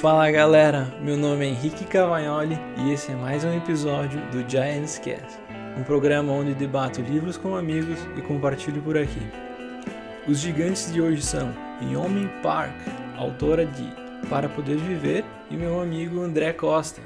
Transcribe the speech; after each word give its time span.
Fala 0.00 0.30
galera, 0.30 0.84
meu 1.02 1.16
nome 1.16 1.44
é 1.44 1.48
Henrique 1.48 1.84
Cavagnoli 1.84 2.56
e 2.76 2.92
esse 2.92 3.10
é 3.10 3.16
mais 3.16 3.42
um 3.42 3.52
episódio 3.52 4.20
do 4.30 4.48
Giants 4.48 4.96
Cast, 4.96 5.36
um 5.76 5.82
programa 5.82 6.32
onde 6.32 6.54
debato 6.54 7.00
livros 7.00 7.36
com 7.36 7.56
amigos 7.56 7.98
e 8.16 8.22
compartilho 8.22 8.80
por 8.80 8.96
aqui. 8.96 9.20
Os 10.28 10.38
gigantes 10.38 10.92
de 10.92 11.02
hoje 11.02 11.20
são 11.20 11.52
Yomi 11.82 12.30
Park, 12.44 12.76
autora 13.16 13.66
de 13.66 13.92
Para 14.30 14.48
Poder 14.48 14.76
Viver, 14.76 15.24
e 15.50 15.56
meu 15.56 15.80
amigo 15.80 16.20
André 16.20 16.52
Costa. 16.52 17.02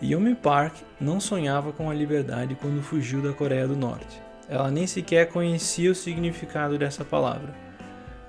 Yomi 0.00 0.36
Park 0.36 0.76
não 1.00 1.18
sonhava 1.18 1.72
com 1.72 1.90
a 1.90 1.94
liberdade 1.94 2.54
quando 2.54 2.80
fugiu 2.80 3.20
da 3.20 3.32
Coreia 3.32 3.66
do 3.66 3.74
Norte. 3.74 4.22
Ela 4.48 4.70
nem 4.70 4.86
sequer 4.86 5.30
conhecia 5.30 5.90
o 5.90 5.96
significado 5.96 6.78
dessa 6.78 7.04
palavra. 7.04 7.52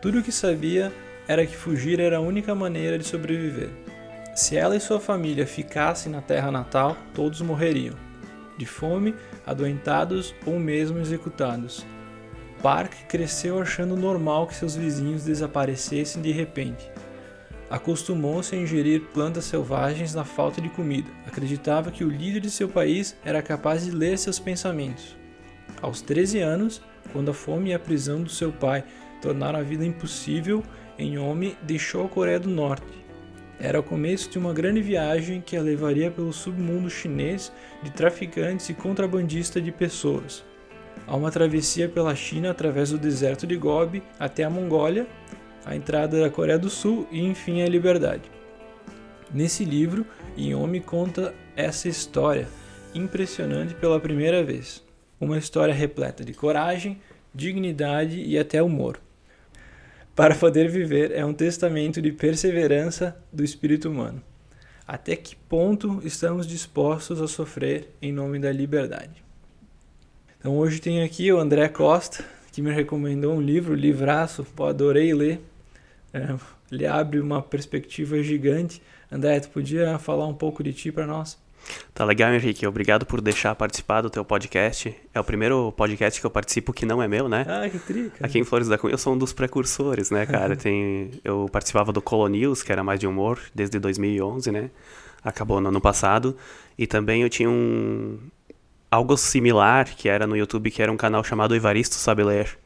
Tudo 0.02 0.20
o 0.20 0.24
que 0.24 0.32
sabia 0.32 0.92
era 1.28 1.46
que 1.46 1.56
fugir 1.56 2.00
era 2.00 2.18
a 2.18 2.22
única 2.22 2.54
maneira 2.54 2.98
de 2.98 3.06
sobreviver. 3.06 3.70
Se 4.36 4.58
ela 4.58 4.76
e 4.76 4.80
sua 4.80 5.00
família 5.00 5.46
ficassem 5.46 6.12
na 6.12 6.22
terra 6.22 6.52
natal, 6.52 6.98
todos 7.14 7.42
morreriam, 7.42 7.96
de 8.58 8.66
fome, 8.66 9.16
adoentados 9.46 10.34
ou 10.46 10.60
mesmo 10.60 11.00
executados. 11.00 11.86
Park 12.62 12.94
cresceu 13.08 13.62
achando 13.62 13.96
normal 13.96 14.48
que 14.48 14.56
seus 14.56 14.76
vizinhos 14.76 15.26
desaparecessem 15.26 16.22
de 16.22 16.32
repente. 16.32 16.90
Acostumou-se 17.70 18.56
a 18.56 18.58
ingerir 18.58 19.02
plantas 19.14 19.46
selvagens 19.46 20.14
na 20.14 20.24
falta 20.24 20.62
de 20.62 20.70
comida. 20.70 21.10
Acreditava 21.28 21.92
que 21.92 22.04
o 22.04 22.10
líder 22.10 22.40
de 22.40 22.50
seu 22.50 22.70
país 22.70 23.16
era 23.26 23.42
capaz 23.42 23.84
de 23.84 23.92
ler 23.92 24.18
seus 24.18 24.40
pensamentos. 24.40 25.18
Aos 25.82 26.02
13 26.02 26.40
anos, 26.40 26.82
quando 27.12 27.32
a 27.32 27.34
fome 27.34 27.72
e 27.72 27.74
a 27.74 27.80
prisão 27.80 28.22
do 28.24 28.30
seu 28.30 28.52
pai 28.52 28.84
tornaram 29.22 29.60
a 29.60 29.64
vida 29.64 29.86
impossível, 29.86 30.64
Enhome 30.98 31.58
deixou 31.64 32.06
a 32.06 32.10
Coreia 32.10 32.40
do 32.40 32.50
Norte. 32.50 33.04
Era 33.60 33.80
o 33.80 33.84
começo 33.84 34.30
de 34.30 34.38
uma 34.38 34.54
grande 34.54 34.82
viagem 34.82 35.42
que 35.42 35.56
a 35.56 35.62
levaria 35.62 36.12
pelo 36.12 36.34
submundo 36.34 36.90
chinês 36.90 37.52
de 37.82 37.92
traficantes 37.92 38.70
e 38.70 38.74
contrabandistas 38.74 39.64
de 39.64 39.72
pessoas. 39.72 40.44
Há 41.08 41.16
uma 41.16 41.32
travessia 41.32 41.90
pela 41.90 42.16
China 42.16 42.52
através 42.52 42.92
do 42.92 42.98
deserto 42.98 43.48
de 43.48 43.56
Gobi 43.56 44.04
até 44.20 44.44
a 44.44 44.50
Mongólia, 44.50 45.08
a 45.66 45.76
entrada 45.76 46.20
da 46.20 46.30
Coreia 46.30 46.60
do 46.60 46.70
Sul 46.70 47.08
e 47.12 47.22
enfim 47.22 47.62
a 47.62 47.68
liberdade. 47.68 48.30
Nesse 49.34 49.66
livro, 49.66 50.06
Yomi 50.38 50.80
conta 50.80 51.34
essa 51.56 51.88
história 51.88 52.48
impressionante 52.94 53.74
pela 53.74 54.00
primeira 54.00 54.44
vez. 54.44 54.84
Uma 55.20 55.38
história 55.38 55.74
repleta 55.74 56.24
de 56.24 56.34
coragem, 56.34 57.02
dignidade 57.34 58.22
e 58.22 58.38
até 58.38 58.62
humor. 58.62 59.00
Para 60.16 60.36
poder 60.36 60.70
viver 60.70 61.12
é 61.12 61.26
um 61.26 61.34
testamento 61.34 62.00
de 62.00 62.12
perseverança 62.12 63.18
do 63.32 63.44
espírito 63.44 63.90
humano. 63.90 64.22
Até 64.88 65.16
que 65.16 65.36
ponto 65.36 66.02
estamos 66.04 66.46
dispostos 66.46 67.20
a 67.20 67.28
sofrer 67.28 67.90
em 68.00 68.12
nome 68.12 68.38
da 68.38 68.52
liberdade? 68.52 69.24
Então 70.38 70.56
hoje 70.56 70.80
tenho 70.80 71.04
aqui 71.04 71.32
o 71.32 71.40
André 71.40 71.68
Costa, 71.68 72.24
que 72.52 72.62
me 72.62 72.72
recomendou 72.72 73.34
um 73.34 73.42
livro, 73.42 73.74
livraço, 73.74 74.46
adorei 74.60 75.16
ler. 75.16 75.42
É, 76.14 76.36
ele 76.72 76.86
abre 76.86 77.20
uma 77.20 77.42
perspectiva 77.42 78.22
gigante. 78.22 78.84
André, 79.12 79.40
tu 79.40 79.50
podia 79.50 79.98
falar 79.98 80.28
um 80.28 80.36
pouco 80.36 80.64
de 80.64 80.74
ti 80.74 80.92
para 80.92 81.08
nós? 81.08 81.43
Tá 81.94 82.04
legal, 82.06 82.34
Henrique. 82.34 82.66
Obrigado 82.66 83.06
por 83.06 83.22
deixar 83.22 83.54
participar 83.56 84.02
do 84.02 84.10
teu 84.10 84.26
podcast. 84.26 84.96
É 85.14 85.20
o 85.20 85.24
primeiro 85.24 85.72
podcast 85.74 86.20
que 86.20 86.26
eu 86.26 86.32
participo 86.32 86.74
que 86.74 86.86
não 86.86 87.02
é 87.02 87.08
meu, 87.08 87.30
né? 87.30 87.46
Ah, 87.48 87.70
que 87.70 87.78
trica. 87.78 88.26
Aqui 88.26 88.40
em 88.40 88.44
Flores 88.44 88.68
da 88.68 88.78
Cunha 88.78 88.94
eu 88.94 88.98
sou 88.98 89.14
um 89.14 89.18
dos 89.18 89.32
precursores, 89.32 90.10
né, 90.10 90.26
cara? 90.26 90.56
Tem, 90.58 91.12
eu 91.24 91.48
participava 91.52 91.92
do 91.92 92.02
Colonials, 92.02 92.64
que 92.64 92.72
era 92.72 92.84
mais 92.84 93.00
de 93.00 93.08
humor, 93.08 93.40
desde 93.54 93.80
2011, 93.80 94.52
né? 94.52 94.70
Acabou 95.24 95.62
no 95.62 95.70
ano 95.70 95.80
passado. 95.80 96.36
E 96.78 96.88
também 96.88 97.22
eu 97.22 97.30
tinha 97.30 97.50
um 97.50 98.18
algo 98.90 99.18
similar 99.18 99.86
que 99.86 100.10
era 100.10 100.28
no 100.28 100.36
YouTube, 100.36 100.70
que 100.72 100.82
era 100.82 100.92
um 100.92 100.98
canal 100.98 101.24
chamado 101.24 101.56
Evaristo 101.56 101.96
Sabe 101.96 102.24
Ler. 102.24 102.58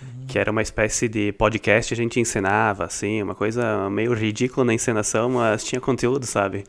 Uhum. 0.00 0.26
Que 0.26 0.38
era 0.38 0.50
uma 0.50 0.62
espécie 0.62 1.08
de 1.08 1.32
podcast, 1.32 1.94
a 1.94 1.96
gente 1.96 2.18
ensinava, 2.18 2.84
assim, 2.84 3.22
uma 3.22 3.34
coisa 3.34 3.88
meio 3.88 4.12
ridícula 4.12 4.64
na 4.64 4.74
encenação, 4.74 5.30
mas 5.30 5.62
tinha 5.62 5.80
conteúdo, 5.80 6.26
sabe? 6.26 6.64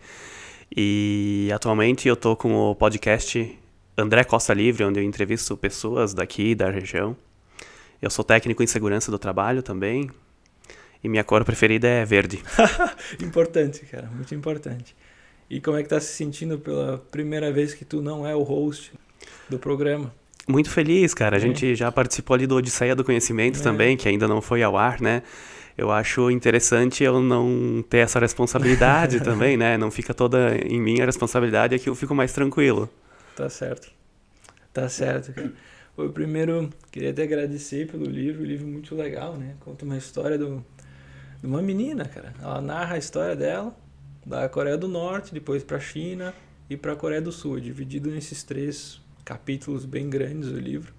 E 0.75 1.49
atualmente 1.53 2.07
eu 2.07 2.15
tô 2.15 2.35
com 2.35 2.53
o 2.55 2.75
podcast 2.75 3.57
André 3.97 4.23
Costa 4.23 4.53
Livre, 4.53 4.83
onde 4.83 4.99
eu 4.99 5.03
entrevisto 5.03 5.55
pessoas 5.55 6.13
daqui 6.13 6.55
da 6.55 6.69
região. 6.69 7.15
Eu 8.01 8.09
sou 8.09 8.23
técnico 8.23 8.63
em 8.63 8.67
segurança 8.67 9.11
do 9.11 9.19
trabalho 9.19 9.61
também. 9.61 10.09
E 11.03 11.09
minha 11.09 11.23
cor 11.23 11.43
preferida 11.43 11.87
é 11.87 12.05
verde. 12.05 12.41
importante, 13.21 13.85
cara, 13.85 14.09
muito 14.13 14.33
importante. 14.33 14.95
E 15.49 15.59
como 15.61 15.77
é 15.77 15.83
que 15.83 15.89
tá 15.89 15.99
se 15.99 16.13
sentindo 16.13 16.57
pela 16.57 16.97
primeira 17.11 17.51
vez 17.51 17.73
que 17.73 17.85
tu 17.85 18.01
não 18.01 18.25
é 18.25 18.35
o 18.35 18.41
host 18.41 18.91
do 19.49 19.59
programa? 19.59 20.13
Muito 20.47 20.69
feliz, 20.69 21.13
cara. 21.13 21.35
A 21.35 21.39
é. 21.39 21.41
gente 21.41 21.75
já 21.75 21.91
participou 21.91 22.33
ali 22.33 22.47
do 22.47 22.55
Odisseia 22.55 22.95
do 22.95 23.03
Conhecimento 23.03 23.59
é. 23.59 23.61
também, 23.61 23.95
que 23.95 24.07
ainda 24.07 24.27
não 24.27 24.41
foi 24.41 24.63
ao 24.63 24.75
ar, 24.75 24.99
né? 24.99 25.23
Eu 25.77 25.91
acho 25.91 26.29
interessante 26.29 27.03
eu 27.03 27.21
não 27.21 27.83
ter 27.89 27.99
essa 27.99 28.19
responsabilidade 28.19 29.19
também, 29.23 29.57
né? 29.57 29.77
Não 29.77 29.89
fica 29.89 30.13
toda 30.13 30.55
em 30.57 30.79
mim 30.79 31.01
a 31.01 31.05
responsabilidade, 31.05 31.75
aqui 31.75 31.89
eu 31.89 31.95
fico 31.95 32.13
mais 32.13 32.31
tranquilo. 32.31 32.89
Tá 33.35 33.49
certo. 33.49 33.91
Tá 34.71 34.87
certo, 34.87 35.33
cara. 35.33 35.53
Eu 35.97 36.11
primeiro 36.11 36.69
queria 36.91 37.13
te 37.13 37.21
agradecer 37.21 37.87
pelo 37.87 38.05
livro, 38.05 38.41
um 38.41 38.45
livro 38.45 38.67
muito 38.67 38.95
legal, 38.95 39.35
né? 39.35 39.55
Conta 39.59 39.85
uma 39.85 39.97
história 39.97 40.37
do, 40.37 40.65
de 41.39 41.47
uma 41.47 41.61
menina, 41.61 42.05
cara. 42.05 42.33
Ela 42.41 42.61
narra 42.61 42.95
a 42.95 42.97
história 42.97 43.35
dela, 43.35 43.75
da 44.25 44.49
Coreia 44.49 44.77
do 44.77 44.87
Norte, 44.87 45.33
depois 45.33 45.63
para 45.63 45.77
a 45.77 45.79
China 45.79 46.33
e 46.69 46.75
para 46.75 46.93
a 46.93 46.95
Coreia 46.95 47.21
do 47.21 47.31
Sul, 47.31 47.59
dividido 47.59 48.09
nesses 48.09 48.41
três 48.43 48.99
capítulos 49.23 49.85
bem 49.85 50.09
grandes 50.09 50.49
do 50.49 50.59
livro. 50.59 50.93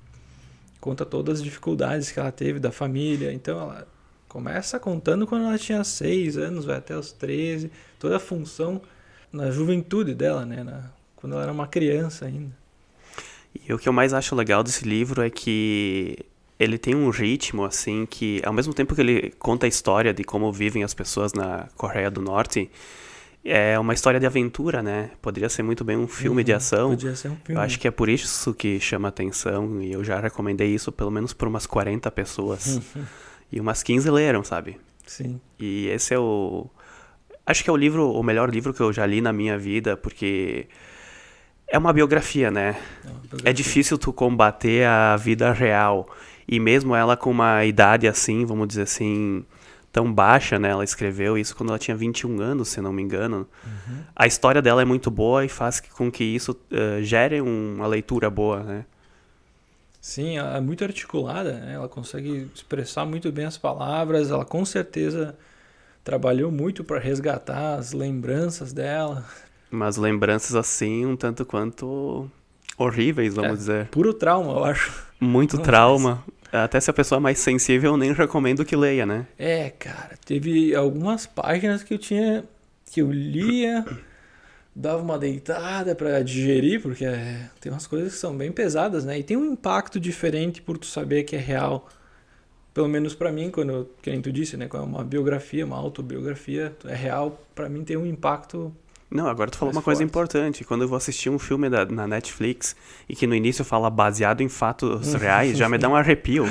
Conta 0.81 1.05
todas 1.05 1.39
as 1.39 1.45
dificuldades 1.45 2.13
que 2.13 2.21
ela 2.21 2.31
teve 2.31 2.61
da 2.61 2.71
família. 2.71 3.33
Então 3.33 3.61
ela 3.61 3.89
Começa 4.34 4.81
contando 4.81 5.28
quando 5.28 5.45
ela 5.45 5.56
tinha 5.56 5.84
6 5.84 6.37
anos, 6.37 6.65
vai 6.65 6.78
até 6.78 6.99
os 6.99 7.12
13, 7.12 7.71
toda 8.00 8.17
a 8.17 8.19
função 8.19 8.83
na 9.33 9.49
juventude 9.49 10.12
dela, 10.12 10.45
né? 10.45 10.65
Na, 10.65 10.91
quando 11.15 11.34
ela 11.34 11.45
era 11.45 11.53
uma 11.53 11.69
criança 11.69 12.25
ainda. 12.27 12.50
E 13.65 13.72
o 13.72 13.78
que 13.78 13.89
eu 13.89 13.93
mais 13.93 14.12
acho 14.12 14.34
legal 14.34 14.65
desse 14.65 14.84
livro 14.84 15.22
é 15.22 15.31
que 15.31 16.19
ele 16.59 16.78
tem 16.78 16.97
um 16.97 17.11
ritmo, 17.11 17.65
assim, 17.65 18.06
que 18.06 18.43
ao 18.45 18.53
mesmo 18.53 18.75
tempo 18.75 18.93
que 18.97 19.00
ele 19.03 19.33
conta 19.39 19.67
a 19.67 19.69
história 19.69 20.12
de 20.12 20.25
como 20.25 20.53
vivem 20.53 20.83
as 20.83 20.95
pessoas 20.95 21.33
na 21.33 21.69
Coreia 21.77 22.11
do 22.11 22.21
Norte, 22.21 22.69
é 23.45 23.78
uma 23.78 23.95
história 23.95 24.19
de 24.19 24.27
aventura, 24.27 24.83
né? 24.83 25.12
Poderia 25.22 25.49
ser 25.49 25.62
muito 25.62 25.84
bem 25.84 25.97
um 25.97 26.09
filme 26.09 26.41
uhum, 26.41 26.45
de 26.45 26.53
ação. 26.53 26.91
Podia 26.91 27.15
ser 27.15 27.28
um 27.28 27.37
filme. 27.37 27.61
Eu 27.61 27.61
acho 27.61 27.78
que 27.78 27.87
é 27.87 27.91
por 27.93 28.09
isso 28.09 28.53
que 28.53 28.81
chama 28.81 29.06
atenção 29.06 29.81
e 29.81 29.93
eu 29.93 30.03
já 30.03 30.19
recomendei 30.19 30.75
isso 30.75 30.91
pelo 30.91 31.12
menos 31.12 31.33
por 31.33 31.47
umas 31.47 31.66
40 31.66 32.11
pessoas. 32.11 32.81
E 33.54 33.60
umas 33.60 33.84
15 33.84 34.10
leram, 34.10 34.42
sabe? 34.42 34.81
Sim. 35.06 35.41
E 35.60 35.87
esse 35.87 36.12
é 36.12 36.19
o. 36.19 36.69
Acho 37.47 37.62
que 37.62 37.70
é 37.70 37.72
o 37.72 37.76
livro, 37.76 38.10
o 38.10 38.20
melhor 38.20 38.50
livro 38.50 38.75
que 38.75 38.81
eu 38.81 38.92
já 38.92 39.06
li 39.06 39.20
na 39.20 39.32
minha 39.32 39.56
vida, 39.56 39.97
porque 39.97 40.66
é 41.69 41.78
uma 41.78 41.92
biografia, 41.92 42.50
né? 42.50 42.70
É, 43.04 43.09
biografia. 43.09 43.50
é 43.50 43.53
difícil 43.53 43.97
tu 43.97 44.12
combater 44.12 44.84
a 44.88 45.16
vida 45.16 45.53
real. 45.53 46.09
E 46.48 46.59
mesmo 46.59 46.97
ela 46.97 47.16
com 47.16 47.31
uma 47.31 47.65
idade 47.65 48.09
assim, 48.09 48.44
vamos 48.44 48.66
dizer 48.66 48.82
assim, 48.82 49.44
tão 49.92 50.12
baixa, 50.12 50.59
né? 50.59 50.71
Ela 50.71 50.82
escreveu 50.82 51.38
isso 51.38 51.54
quando 51.54 51.69
ela 51.69 51.78
tinha 51.78 51.97
21 51.97 52.41
anos, 52.41 52.71
se 52.71 52.81
não 52.81 52.92
me 52.92 53.03
engano. 53.03 53.47
Uhum. 53.65 53.98
A 54.16 54.26
história 54.26 54.60
dela 54.60 54.82
é 54.82 54.84
muito 54.84 55.12
boa 55.12 55.44
e 55.44 55.48
faz 55.48 55.78
com 55.78 56.10
que 56.10 56.25
isso 56.25 56.50
uh, 56.72 57.00
gere 57.04 57.41
uma 57.41 57.86
leitura 57.86 58.28
boa, 58.28 58.65
né? 58.65 58.84
Sim, 60.04 60.36
ela 60.36 60.59
é 60.59 60.60
muito 60.60 60.84
articulada, 60.84 61.54
né? 61.54 61.72
ela 61.77 61.89
consegue 61.89 62.51
expressar 62.54 63.06
muito 63.06 63.33
bem 63.33 63.47
as 63.47 63.56
palavras, 63.56 64.30
ela 64.30 64.45
com 64.45 64.62
certeza 64.62 65.34
trabalhou 66.04 66.53
muito 66.53 66.84
para 66.84 66.98
resgatar 66.98 67.77
as 67.77 67.95
lembranças 67.95 68.71
dela. 68.74 69.24
Mas 69.71 69.97
lembranças 69.97 70.54
assim, 70.54 71.06
um 71.06 71.16
tanto 71.16 71.47
quanto 71.47 72.30
horríveis, 72.77 73.34
vamos 73.34 73.53
é, 73.53 73.56
dizer. 73.56 73.89
Puro 73.89 74.12
trauma, 74.12 74.53
eu 74.53 74.65
acho. 74.65 74.92
Muito 75.18 75.56
Não, 75.56 75.65
trauma. 75.65 76.22
Mas... 76.53 76.62
Até 76.65 76.78
se 76.80 76.91
a 76.91 76.92
pessoa 76.92 77.16
é 77.16 77.22
mais 77.22 77.39
sensível, 77.39 77.92
eu 77.92 77.97
nem 77.97 78.12
recomendo 78.12 78.62
que 78.62 78.77
leia, 78.77 79.07
né? 79.07 79.27
É, 79.39 79.71
cara, 79.71 80.18
teve 80.22 80.74
algumas 80.74 81.24
páginas 81.24 81.83
que 81.83 81.95
eu 81.95 81.98
tinha 81.98 82.45
que 82.92 83.00
eu 83.00 83.10
lia 83.10 83.83
dava 84.74 85.03
uma 85.03 85.18
deitada 85.18 85.94
para 85.94 86.22
digerir, 86.22 86.80
porque 86.82 87.04
é, 87.04 87.48
tem 87.60 87.71
umas 87.72 87.86
coisas 87.86 88.12
que 88.15 88.18
são 88.18 88.36
bem 88.36 88.50
pesadas, 88.50 89.04
né? 89.04 89.18
E 89.18 89.22
tem 89.22 89.36
um 89.36 89.53
impacto 89.53 90.00
diferente 90.00 90.60
por 90.60 90.76
tu 90.78 90.86
saber 90.86 91.24
que 91.24 91.36
é 91.36 91.38
real. 91.41 91.88
Pelo 92.72 92.88
menos 92.88 93.15
para 93.15 93.30
mim, 93.30 93.50
quando, 93.50 93.88
que 94.03 94.10
nem 94.10 94.21
tu 94.21 94.32
disse, 94.32 94.56
né? 94.56 94.66
Quando 94.66 94.82
é 94.82 94.86
uma 94.86 95.04
biografia, 95.04 95.65
uma 95.65 95.76
autobiografia, 95.76 96.74
é 96.86 96.94
real, 96.94 97.41
para 97.54 97.68
mim 97.68 97.84
tem 97.84 97.97
um 97.97 98.04
impacto 98.04 98.74
Não, 99.09 99.28
agora 99.28 99.48
tu 99.48 99.56
falou 99.59 99.72
mais 99.72 99.76
uma 99.76 99.82
coisa 99.84 100.03
importante. 100.03 100.65
Quando 100.65 100.82
eu 100.82 100.88
vou 100.88 100.97
assistir 100.97 101.30
um 101.30 101.38
filme 101.38 101.71
da- 101.71 101.84
na 101.86 102.04
Netflix 102.09 102.74
e 103.09 103.15
que 103.15 103.28
no 103.28 103.34
início 103.36 103.65
fala 103.65 103.88
baseado 103.88 104.41
em 104.41 104.48
fatos 104.48 105.15
reais, 105.15 105.56
já 105.56 105.68
me 105.68 105.78
dá 105.78 105.88
um 105.88 105.94
arrepio. 105.94 106.47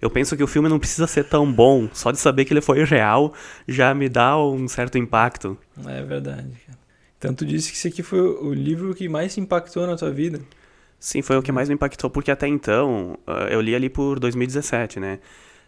Eu 0.00 0.08
penso 0.08 0.34
que 0.38 0.42
o 0.42 0.46
filme 0.46 0.70
não 0.70 0.78
precisa 0.78 1.06
ser 1.06 1.24
tão 1.24 1.52
bom. 1.52 1.86
Só 1.92 2.10
de 2.10 2.18
saber 2.18 2.46
que 2.46 2.52
ele 2.54 2.62
foi 2.62 2.82
real 2.84 3.34
já 3.66 3.92
me 3.94 4.08
dá 4.08 4.38
um 4.42 4.66
certo 4.68 4.96
impacto. 4.96 5.58
É 5.86 6.02
verdade, 6.02 6.48
cara. 6.66 6.77
Tu 7.20 7.44
disse 7.44 7.70
que 7.70 7.76
esse 7.76 7.88
aqui 7.88 8.02
foi 8.02 8.20
o 8.20 8.52
livro 8.52 8.94
que 8.94 9.08
mais 9.08 9.36
impactou 9.36 9.86
na 9.86 9.96
tua 9.96 10.10
vida. 10.10 10.40
Sim, 11.00 11.22
foi 11.22 11.36
o 11.36 11.42
que 11.42 11.52
mais 11.52 11.68
me 11.68 11.74
impactou, 11.74 12.10
porque 12.10 12.30
até 12.30 12.46
então 12.46 13.18
ah, 13.26 13.48
eu 13.50 13.60
li 13.60 13.74
ali 13.74 13.88
por 13.88 14.18
2017, 14.18 15.00
né? 15.00 15.18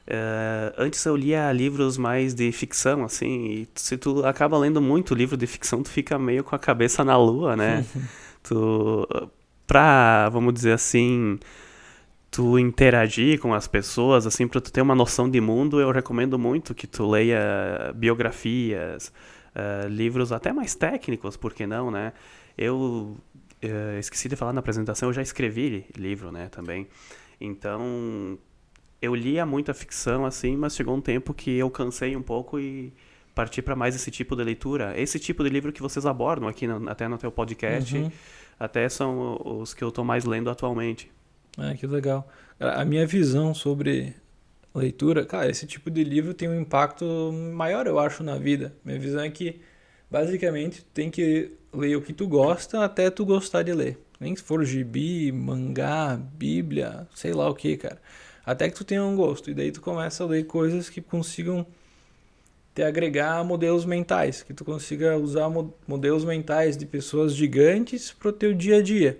Eh, 0.06 0.75
antes 0.76 1.05
eu 1.05 1.14
lia 1.14 1.52
livros 1.52 1.97
mais 1.97 2.35
de 2.35 2.50
ficção, 2.50 3.05
assim, 3.05 3.47
e 3.47 3.69
se 3.76 3.97
tu 3.97 4.25
acaba 4.25 4.58
lendo 4.58 4.81
muito 4.81 5.14
livro 5.14 5.37
de 5.37 5.47
ficção, 5.47 5.82
tu 5.82 5.88
fica 5.91 6.19
meio 6.19 6.43
com 6.43 6.56
a 6.56 6.58
cabeça 6.58 7.05
na 7.05 7.17
lua, 7.17 7.56
né? 7.56 7.85
tu, 8.43 9.06
pra, 9.67 10.29
vamos 10.31 10.55
dizer 10.55 10.73
assim, 10.73 11.38
tu 12.31 12.58
interagir 12.58 13.38
com 13.41 13.55
as 13.55 13.69
pessoas, 13.69 14.26
assim, 14.26 14.49
pra 14.49 14.61
tu 14.61 14.73
ter 14.73 14.81
uma 14.81 14.94
noção 14.97 15.31
de 15.31 15.41
mundo, 15.41 15.81
eu 15.81 15.93
recomendo 15.93 16.38
muito 16.38 16.75
que 16.75 16.87
tu 16.88 17.08
leia 17.08 17.93
biografias, 17.94 19.12
eh, 19.55 19.88
livros 19.88 20.32
até 20.32 20.52
mais 20.52 20.75
técnicos, 20.75 21.37
por 21.37 21.52
que 21.55 21.67
não, 21.67 21.91
né? 21.91 22.12
Eu 22.56 23.17
eh, 23.62 23.99
esqueci 23.99 24.29
de 24.29 24.37
falar 24.37 24.52
na 24.52 24.61
apresentação, 24.61 25.08
eu 25.08 25.12
já 25.12 25.23
escrevi 25.23 25.87
livro, 25.97 26.31
né, 26.32 26.49
também. 26.49 26.87
Então, 27.41 28.38
eu 29.00 29.14
lia 29.14 29.47
muita 29.47 29.73
ficção, 29.73 30.25
assim, 30.26 30.56
mas 30.56 30.75
chegou 30.76 30.94
um 30.97 31.00
tempo 31.00 31.32
que 31.32 31.50
eu 31.56 31.70
cansei 31.70 32.14
um 32.17 32.23
pouco 32.23 32.58
e 32.61 32.93
parti 33.35 33.62
para 33.62 33.75
mais 33.75 33.94
esse 33.94 34.11
tipo 34.11 34.37
de 34.37 34.44
leitura. 34.44 34.93
Esse 35.00 35.19
tipo 35.19 35.43
de 35.43 35.49
livro 35.50 35.73
que 35.73 35.81
vocês 35.81 36.05
abordam 36.05 36.49
aqui, 36.49 36.67
no- 36.67 36.88
até 36.91 37.08
no 37.08 37.17
teu 37.17 37.31
podcast, 37.32 37.97
Uhum. 37.97 38.11
até 38.58 38.88
são 38.88 39.41
os 39.44 39.73
que 39.73 39.82
eu 39.82 39.91
tô 39.91 40.05
mais 40.05 40.25
lendo 40.25 40.50
atualmente. 40.50 41.11
É, 41.58 41.75
que 41.75 41.87
legal. 41.87 42.29
A 42.58 42.85
minha 42.85 43.06
visão 43.06 43.55
sobre 43.55 44.14
leitura, 44.75 45.25
cara, 45.25 45.51
esse 45.51 45.67
tipo 45.67 45.91
de 45.91 46.05
livro 46.05 46.35
tem 46.35 46.49
um 46.49 46.61
impacto 46.61 47.05
maior, 47.55 47.87
eu 47.87 47.99
acho, 47.99 48.23
na 48.23 48.37
vida. 48.37 48.75
Minha 48.85 48.99
visão 48.99 49.23
é 49.23 49.31
que, 49.31 49.61
basicamente, 50.11 50.85
tem 50.95 51.11
que 51.11 51.53
ler 51.73 51.97
o 51.97 52.03
que 52.03 52.13
tu 52.13 52.27
gosta 52.29 52.85
até 52.85 53.11
tu 53.11 53.25
gostar 53.25 53.63
de 53.63 53.73
ler. 53.73 53.99
Nem 54.19 54.37
se 54.37 54.43
for 54.43 54.65
gibi, 54.65 55.33
mangá, 55.33 56.17
bíblia, 56.17 57.09
sei 57.15 57.33
lá 57.33 57.49
o 57.49 57.55
que, 57.55 57.77
cara. 57.77 58.01
Até 58.45 58.69
que 58.69 58.75
tu 58.77 58.85
tenha 58.85 59.05
um 59.05 59.17
gosto. 59.17 59.51
E 59.51 59.55
daí 59.55 59.73
tu 59.73 59.81
começa 59.81 60.25
a 60.25 60.27
ler 60.27 60.45
coisas 60.45 60.91
que 60.91 61.01
consigam 61.01 61.67
te 62.75 62.83
agregar 62.83 63.45
modelos 63.45 63.85
mentais. 63.85 64.43
Que 64.43 64.55
tu 64.55 64.65
consiga 64.65 65.17
usar 65.17 65.49
mo- 65.49 65.75
modelos 65.87 66.25
mentais 66.25 66.77
de 66.77 66.87
pessoas 66.87 67.35
gigantes 67.35 68.13
pro 68.13 68.33
teu 68.33 68.55
dia 68.55 68.79
a 68.79 68.83
dia 68.83 69.19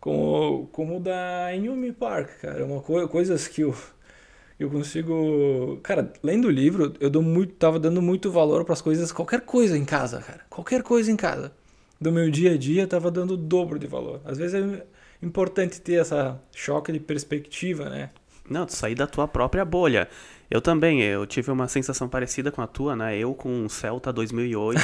como, 0.00 0.66
como 0.72 0.96
o 0.98 1.00
da 1.00 1.54
Inumi 1.54 1.92
Park, 1.92 2.40
cara. 2.42 2.64
Uma 2.64 2.80
co 2.82 3.08
coisas 3.08 3.48
que 3.48 3.62
eu, 3.62 3.74
eu 4.64 4.70
consigo. 4.70 5.78
Cara, 5.82 6.12
lendo 6.22 6.46
o 6.46 6.50
livro, 6.50 6.92
eu 7.00 7.10
dou 7.10 7.22
muito, 7.22 7.54
tava 7.54 7.78
dando 7.78 8.00
muito 8.02 8.30
valor 8.30 8.64
para 8.64 8.72
as 8.72 8.82
coisas, 8.82 9.12
qualquer 9.12 9.42
coisa 9.42 9.76
em 9.76 9.84
casa, 9.84 10.20
cara. 10.20 10.40
Qualquer 10.48 10.82
coisa 10.82 11.10
em 11.10 11.16
casa. 11.16 11.52
Do 12.00 12.10
meu 12.10 12.30
dia 12.30 12.52
a 12.52 12.56
dia, 12.56 12.86
tava 12.86 13.10
dando 13.10 13.34
o 13.34 13.36
dobro 13.36 13.78
de 13.78 13.86
valor. 13.86 14.20
Às 14.24 14.38
vezes 14.38 14.54
é 14.54 14.86
importante 15.22 15.80
ter 15.80 15.94
essa 15.94 16.40
choque 16.52 16.92
de 16.92 17.00
perspectiva, 17.00 17.88
né? 17.88 18.10
Não, 18.48 18.66
tu 18.66 18.74
sair 18.74 18.94
da 18.94 19.06
tua 19.06 19.26
própria 19.26 19.64
bolha. 19.64 20.08
Eu 20.50 20.60
também, 20.60 21.02
eu 21.02 21.26
tive 21.26 21.50
uma 21.50 21.66
sensação 21.66 22.08
parecida 22.08 22.52
com 22.52 22.60
a 22.60 22.66
tua, 22.66 22.94
né? 22.94 23.16
Eu 23.16 23.34
com 23.34 23.48
um 23.48 23.68
Celta 23.68 24.12
2008 24.12 24.80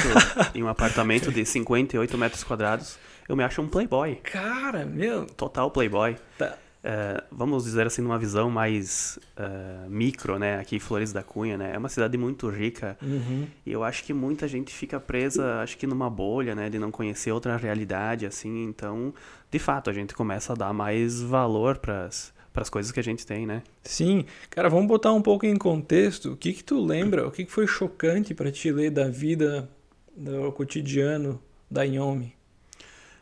em 0.55 0.63
um 0.63 0.67
apartamento 0.67 1.31
de 1.31 1.45
58 1.45 2.17
metros 2.17 2.43
quadrados, 2.43 2.97
eu 3.29 3.35
me 3.35 3.43
acho 3.43 3.61
um 3.61 3.67
playboy. 3.67 4.15
Cara, 4.23 4.85
meu. 4.85 5.25
Total 5.25 5.69
playboy. 5.69 6.15
Tá. 6.37 6.57
É, 6.83 7.23
vamos 7.31 7.63
dizer 7.65 7.85
assim, 7.85 8.01
numa 8.01 8.17
visão 8.17 8.49
mais 8.49 9.19
é, 9.37 9.87
micro, 9.87 10.39
né? 10.39 10.59
Aqui 10.59 10.77
em 10.77 10.79
Flores 10.79 11.13
da 11.13 11.21
Cunha, 11.21 11.55
né? 11.57 11.71
É 11.75 11.77
uma 11.77 11.89
cidade 11.89 12.17
muito 12.17 12.49
rica 12.49 12.97
Uhum. 13.01 13.45
e 13.65 13.71
eu 13.71 13.83
acho 13.83 14.03
que 14.03 14.13
muita 14.13 14.47
gente 14.47 14.73
fica 14.73 14.99
presa, 14.99 15.61
acho 15.61 15.77
que 15.77 15.85
numa 15.85 16.09
bolha, 16.09 16.55
né? 16.55 16.69
De 16.69 16.79
não 16.79 16.89
conhecer 16.89 17.31
outra 17.31 17.55
realidade, 17.55 18.25
assim. 18.25 18.63
Então, 18.63 19.13
de 19.51 19.59
fato, 19.59 19.89
a 19.91 19.93
gente 19.93 20.15
começa 20.15 20.53
a 20.53 20.55
dar 20.55 20.73
mais 20.73 21.21
valor 21.21 21.77
pras, 21.77 22.33
pras 22.51 22.67
coisas 22.67 22.91
que 22.91 22.99
a 22.99 23.03
gente 23.03 23.27
tem, 23.27 23.45
né? 23.45 23.61
Sim, 23.83 24.25
cara, 24.49 24.67
vamos 24.67 24.87
botar 24.87 25.13
um 25.13 25.21
pouco 25.21 25.45
em 25.45 25.55
contexto. 25.57 26.31
O 26.31 26.37
que 26.37 26.51
que 26.51 26.63
tu 26.63 26.83
lembra? 26.83 27.27
O 27.27 27.31
que 27.31 27.45
que 27.45 27.51
foi 27.51 27.67
chocante 27.67 28.33
para 28.33 28.51
ti 28.51 28.71
ler 28.71 28.89
da 28.89 29.07
vida, 29.07 29.69
do 30.17 30.51
cotidiano 30.51 31.39
da 31.69 31.83
Yomi? 31.83 32.33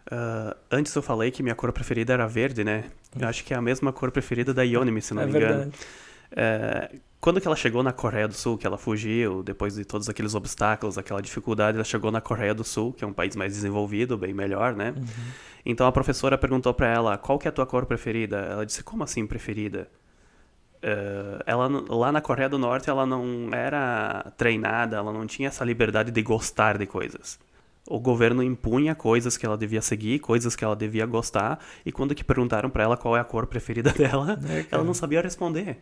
Ah, 0.09 0.55
antes 0.71 0.95
eu 0.95 1.01
falei 1.01 1.29
que 1.29 1.44
minha 1.44 1.55
cor 1.55 1.71
preferida 1.71 2.13
era 2.13 2.25
verde, 2.25 2.63
né? 2.63 2.85
Eu 3.17 3.27
acho 3.27 3.44
que 3.44 3.53
é 3.53 3.57
a 3.57 3.61
mesma 3.61 3.94
cor 3.94 4.11
preferida 4.11 4.53
da 4.53 4.63
Yonimi, 4.63 5.01
se 5.01 5.13
não 5.13 5.21
é 5.21 5.25
me 5.25 5.31
engano. 5.31 5.56
verdade. 5.56 5.77
É, 6.31 6.91
quando 7.19 7.41
que 7.41 7.47
ela 7.47 7.56
chegou 7.56 7.83
na 7.83 7.91
Coreia 7.91 8.27
do 8.27 8.33
Sul, 8.33 8.57
que 8.57 8.65
ela 8.65 8.77
fugiu, 8.77 9.44
depois 9.44 9.75
de 9.75 9.83
todos 9.83 10.07
aqueles 10.07 10.35
obstáculos, 10.35 10.97
aquela 10.97 11.21
dificuldade, 11.21 11.75
ela 11.77 11.83
chegou 11.83 12.11
na 12.11 12.21
Coreia 12.21 12.53
do 12.53 12.63
Sul, 12.63 12.94
que 12.94 13.03
é 13.03 13.07
um 13.07 13.13
país 13.13 13.35
mais 13.35 13.53
desenvolvido, 13.53 14.17
bem 14.17 14.33
melhor, 14.33 14.75
né? 14.75 14.94
Uhum. 14.95 15.03
Então 15.65 15.85
a 15.85 15.91
professora 15.91 16.38
perguntou 16.38 16.73
pra 16.73 16.88
ela, 16.88 17.17
qual 17.17 17.38
que 17.38 17.47
é 17.47 17.50
a 17.50 17.51
tua 17.51 17.65
cor 17.65 17.85
preferida? 17.85 18.38
Ela 18.38 18.65
disse, 18.65 18.83
como 18.83 19.03
assim 19.03 19.27
preferida? 19.27 19.89
É, 20.81 21.44
ela 21.45 21.67
lá 21.89 22.12
na 22.12 22.21
Coreia 22.21 22.47
do 22.47 22.57
Norte 22.57 22.89
ela 22.89 23.05
não 23.05 23.50
era 23.51 24.31
treinada, 24.38 24.95
ela 24.95 25.12
não 25.12 25.27
tinha 25.27 25.50
essa 25.50 25.65
liberdade 25.65 26.12
de 26.12 26.21
gostar 26.21 26.77
de 26.77 26.85
coisas. 26.85 27.38
O 27.89 28.00
governo 28.00 28.44
impunha 28.44 28.94
coisas 28.94 29.36
que 29.36 29.45
ela 29.45 29.57
devia 29.57 29.81
seguir, 29.81 30.19
coisas 30.19 30.56
que 30.56 30.63
ela 30.63 30.75
devia 30.75 31.07
gostar, 31.07 31.59
e 31.83 31.91
quando 31.91 32.13
que 32.13 32.24
perguntaram 32.24 32.69
pra 32.69 32.83
ela 32.83 32.95
qual 32.95 33.18
é 33.18 33.19
a 33.19 33.24
cor 33.24 33.47
preferida 33.47 33.89
dela, 33.97 34.39
É, 34.47 34.65
ela 34.69 34.83
não 34.83 34.94
sabia 34.94 35.21
responder. 35.21 35.80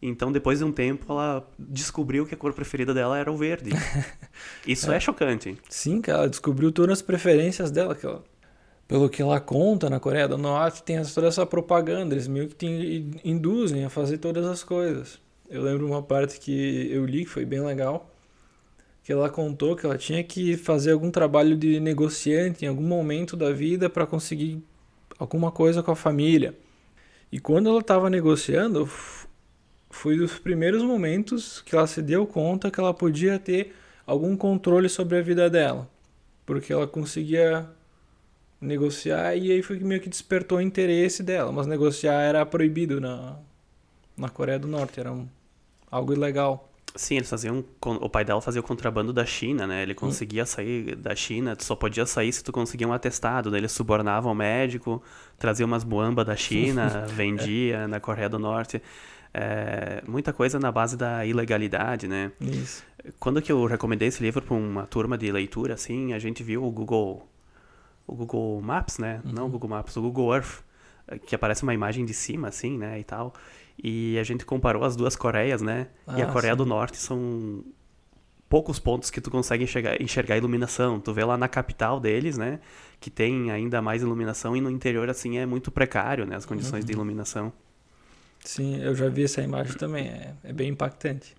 Então, 0.00 0.30
depois 0.30 0.58
de 0.58 0.64
um 0.64 0.70
tempo, 0.70 1.06
ela 1.10 1.48
descobriu 1.58 2.26
que 2.26 2.34
a 2.34 2.36
cor 2.36 2.52
preferida 2.52 2.92
dela 2.92 3.18
era 3.18 3.32
o 3.32 3.36
verde. 3.36 3.70
Isso 4.66 4.92
é, 4.92 5.00
chocante. 5.00 5.56
Sim, 5.70 6.02
cara, 6.02 6.18
ela 6.18 6.28
descobriu 6.28 6.70
todas 6.70 6.98
as 6.98 7.02
preferências 7.02 7.70
dela. 7.70 7.94
Que 7.94 8.04
ela, 8.04 8.22
pelo 8.86 9.08
que 9.08 9.22
ela 9.22 9.40
conta 9.40 9.88
na 9.88 9.98
Coreia 9.98 10.28
do 10.28 10.36
Norte, 10.36 10.82
tem 10.82 11.02
toda 11.02 11.28
essa 11.28 11.46
propaganda. 11.46 12.14
Eles 12.14 12.28
meio 12.28 12.48
que 12.48 12.54
te 12.54 13.10
induzem 13.24 13.84
a 13.86 13.88
fazer 13.88 14.18
todas 14.18 14.44
as 14.44 14.62
coisas. 14.62 15.18
Eu 15.48 15.62
lembro 15.62 15.86
uma 15.86 16.02
parte 16.02 16.38
que 16.38 16.88
eu 16.90 17.06
li 17.06 17.24
que 17.24 17.30
foi 17.30 17.46
bem 17.46 17.60
legal. 17.60 18.12
Que 19.06 19.12
ela 19.12 19.30
contou 19.30 19.76
que 19.76 19.86
ela 19.86 19.96
tinha 19.96 20.24
que 20.24 20.56
fazer 20.56 20.90
algum 20.90 21.12
trabalho 21.12 21.56
de 21.56 21.78
negociante 21.78 22.64
em 22.64 22.68
algum 22.68 22.82
momento 22.82 23.36
da 23.36 23.52
vida 23.52 23.88
para 23.88 24.04
conseguir 24.04 24.60
alguma 25.16 25.52
coisa 25.52 25.80
com 25.80 25.92
a 25.92 25.96
família. 25.96 26.56
E 27.30 27.38
quando 27.38 27.68
ela 27.68 27.78
estava 27.78 28.10
negociando, 28.10 28.90
foi 29.90 30.16
dos 30.16 30.40
primeiros 30.40 30.82
momentos 30.82 31.62
que 31.62 31.76
ela 31.76 31.86
se 31.86 32.02
deu 32.02 32.26
conta 32.26 32.68
que 32.68 32.80
ela 32.80 32.92
podia 32.92 33.38
ter 33.38 33.76
algum 34.04 34.36
controle 34.36 34.88
sobre 34.88 35.18
a 35.18 35.22
vida 35.22 35.48
dela. 35.48 35.88
Porque 36.44 36.72
ela 36.72 36.88
conseguia 36.88 37.64
negociar 38.60 39.36
e 39.36 39.52
aí 39.52 39.62
foi 39.62 39.78
que 39.78 39.84
meio 39.84 40.00
que 40.00 40.08
despertou 40.08 40.58
o 40.58 40.60
interesse 40.60 41.22
dela. 41.22 41.52
Mas 41.52 41.68
negociar 41.68 42.22
era 42.22 42.44
proibido 42.44 43.00
na, 43.00 43.36
na 44.16 44.28
Coreia 44.28 44.58
do 44.58 44.66
Norte, 44.66 44.98
era 44.98 45.12
um, 45.12 45.28
algo 45.88 46.12
ilegal. 46.12 46.72
Sim, 46.96 47.16
eles 47.16 47.30
faziam. 47.30 47.64
O 47.82 48.08
pai 48.08 48.24
dela 48.24 48.40
fazia 48.40 48.60
o 48.60 48.64
contrabando 48.64 49.12
da 49.12 49.24
China, 49.24 49.66
né? 49.66 49.82
Ele 49.82 49.94
conseguia 49.94 50.44
sair 50.46 50.96
da 50.96 51.14
China, 51.14 51.54
tu 51.54 51.64
só 51.64 51.76
podia 51.76 52.06
sair 52.06 52.32
se 52.32 52.42
tu 52.42 52.52
conseguia 52.52 52.88
um 52.88 52.92
atestado. 52.92 53.50
Daí 53.50 53.60
eles 53.60 53.72
subornavam 53.72 54.32
o 54.32 54.34
médico, 54.34 55.02
trazia 55.38 55.64
umas 55.66 55.84
muamba 55.84 56.24
da 56.24 56.34
China, 56.34 57.06
vendia 57.12 57.86
na 57.86 58.00
Coreia 58.00 58.28
do 58.28 58.38
Norte. 58.38 58.82
É, 59.32 60.02
muita 60.08 60.32
coisa 60.32 60.58
na 60.58 60.72
base 60.72 60.96
da 60.96 61.26
ilegalidade, 61.26 62.08
né? 62.08 62.32
Isso. 62.40 62.82
Quando 63.20 63.42
que 63.42 63.52
eu 63.52 63.66
recomendei 63.66 64.08
esse 64.08 64.22
livro 64.22 64.42
para 64.42 64.54
uma 64.54 64.86
turma 64.86 65.18
de 65.18 65.30
leitura, 65.30 65.74
assim, 65.74 66.14
a 66.14 66.18
gente 66.18 66.42
viu 66.42 66.64
o 66.64 66.70
Google, 66.70 67.28
o 68.06 68.14
Google 68.14 68.60
Maps, 68.62 68.98
né? 68.98 69.20
Não 69.24 69.46
o 69.46 69.48
Google 69.50 69.68
Maps, 69.68 69.96
o 69.96 70.00
Google 70.00 70.34
Earth, 70.34 70.64
que 71.26 71.34
aparece 71.34 71.62
uma 71.62 71.74
imagem 71.74 72.04
de 72.04 72.14
cima, 72.14 72.48
assim, 72.48 72.76
né, 72.78 72.98
e 72.98 73.04
tal. 73.04 73.32
E 73.82 74.18
a 74.18 74.22
gente 74.24 74.44
comparou 74.44 74.84
as 74.84 74.96
duas 74.96 75.16
Coreias, 75.16 75.62
né? 75.62 75.88
e 76.16 76.22
a 76.22 76.24
Ah, 76.24 76.32
Coreia 76.32 76.54
sim. 76.54 76.58
do 76.58 76.66
Norte 76.66 76.96
são 76.96 77.64
poucos 78.48 78.78
pontos 78.78 79.10
que 79.10 79.20
tu 79.20 79.30
consegue 79.30 79.64
enxergar, 79.64 80.00
enxergar 80.00 80.36
iluminação. 80.36 81.00
Tu 81.00 81.12
vê 81.12 81.24
lá 81.24 81.36
na 81.36 81.48
capital 81.48 82.00
deles, 82.00 82.38
né? 82.38 82.60
Que 83.00 83.10
tem 83.10 83.50
ainda 83.50 83.82
mais 83.82 84.02
iluminação 84.02 84.56
e 84.56 84.60
no 84.60 84.70
interior, 84.70 85.08
assim, 85.10 85.38
é 85.38 85.46
muito 85.46 85.70
precário, 85.70 86.24
né? 86.26 86.36
As 86.36 86.46
condições 86.46 86.80
Uhum. 86.80 86.86
de 86.86 86.92
iluminação. 86.92 87.52
Sim, 88.44 88.80
eu 88.80 88.94
já 88.94 89.08
vi 89.08 89.24
essa 89.24 89.42
imagem 89.42 89.74
também, 89.76 90.06
é, 90.08 90.34
é 90.44 90.52
bem 90.52 90.68
impactante. 90.70 91.34